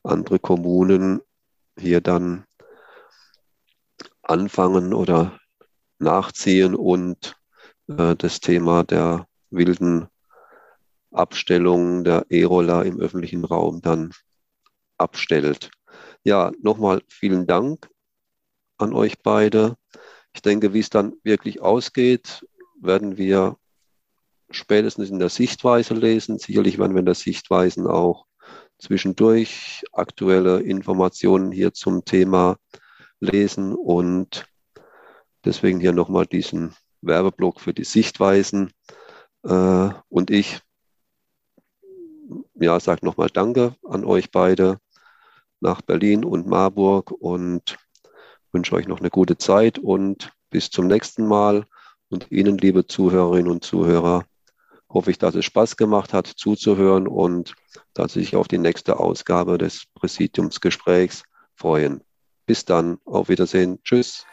andere 0.05 0.38
Kommunen 0.38 1.20
hier 1.78 2.00
dann 2.00 2.44
anfangen 4.22 4.94
oder 4.94 5.38
nachziehen 5.98 6.74
und 6.74 7.37
äh, 7.88 8.14
das 8.16 8.40
Thema 8.40 8.85
der 8.85 9.26
wilden 9.50 10.08
Abstellung 11.11 12.04
der 12.04 12.26
E-Roller 12.30 12.85
im 12.85 12.98
öffentlichen 12.98 13.44
Raum 13.44 13.82
dann 13.82 14.12
abstellt. 14.98 15.70
Ja, 16.24 16.52
nochmal 16.62 17.02
vielen 17.08 17.46
Dank 17.46 17.88
an 18.78 18.94
euch 18.94 19.20
beide. 19.22 19.76
Ich 20.32 20.42
denke, 20.42 20.72
wie 20.72 20.80
es 20.80 20.90
dann 20.90 21.14
wirklich 21.22 21.61
ausgeht, 21.61 22.46
werden 22.80 23.16
wir 23.18 23.56
spätestens 24.50 25.11
in 25.11 25.18
der 25.18 25.28
Sichtweise 25.28 25.94
lesen. 25.94 26.38
Sicherlich 26.38 26.78
werden 26.78 26.94
wir 26.94 27.00
in 27.00 27.06
der 27.06 27.14
Sichtweisen 27.14 27.87
auch 27.87 28.26
zwischendurch 28.82 29.84
aktuelle 29.92 30.60
Informationen 30.60 31.52
hier 31.52 31.72
zum 31.72 32.04
Thema 32.04 32.56
lesen 33.20 33.74
und 33.74 34.44
deswegen 35.44 35.78
hier 35.78 35.92
nochmal 35.92 36.26
diesen 36.26 36.74
Werbeblock 37.00 37.60
für 37.60 37.72
die 37.72 37.84
Sichtweisen. 37.84 38.72
Äh, 39.44 39.90
und 40.08 40.30
ich 40.30 40.60
ja, 42.54 42.80
sage 42.80 43.06
nochmal 43.06 43.28
Danke 43.32 43.76
an 43.88 44.04
euch 44.04 44.32
beide 44.32 44.78
nach 45.60 45.80
Berlin 45.82 46.24
und 46.24 46.48
Marburg 46.48 47.12
und 47.12 47.78
wünsche 48.50 48.74
euch 48.74 48.88
noch 48.88 48.98
eine 48.98 49.10
gute 49.10 49.38
Zeit 49.38 49.78
und 49.78 50.32
bis 50.50 50.70
zum 50.70 50.88
nächsten 50.88 51.24
Mal. 51.24 51.66
Und 52.08 52.30
Ihnen, 52.32 52.58
liebe 52.58 52.84
Zuhörerinnen 52.86 53.50
und 53.50 53.64
Zuhörer, 53.64 54.24
hoffe 54.92 55.11
ich, 55.11 55.18
dass 55.18 55.35
es 55.35 55.44
Spaß 55.44 55.76
gemacht 55.76 56.12
hat, 56.12 56.26
zuzuhören 56.26 57.07
und 57.09 57.55
dass 57.94 58.14
Sie 58.14 58.20
sich 58.20 58.37
auf 58.37 58.48
die 58.48 58.59
nächste 58.59 58.98
Ausgabe 58.98 59.59
des 59.59 59.87
Präsidiumsgesprächs 59.94 61.24
freuen. 61.55 62.02
Bis 62.46 62.64
dann, 62.64 62.98
auf 63.05 63.28
Wiedersehen, 63.28 63.81
tschüss. 63.85 64.26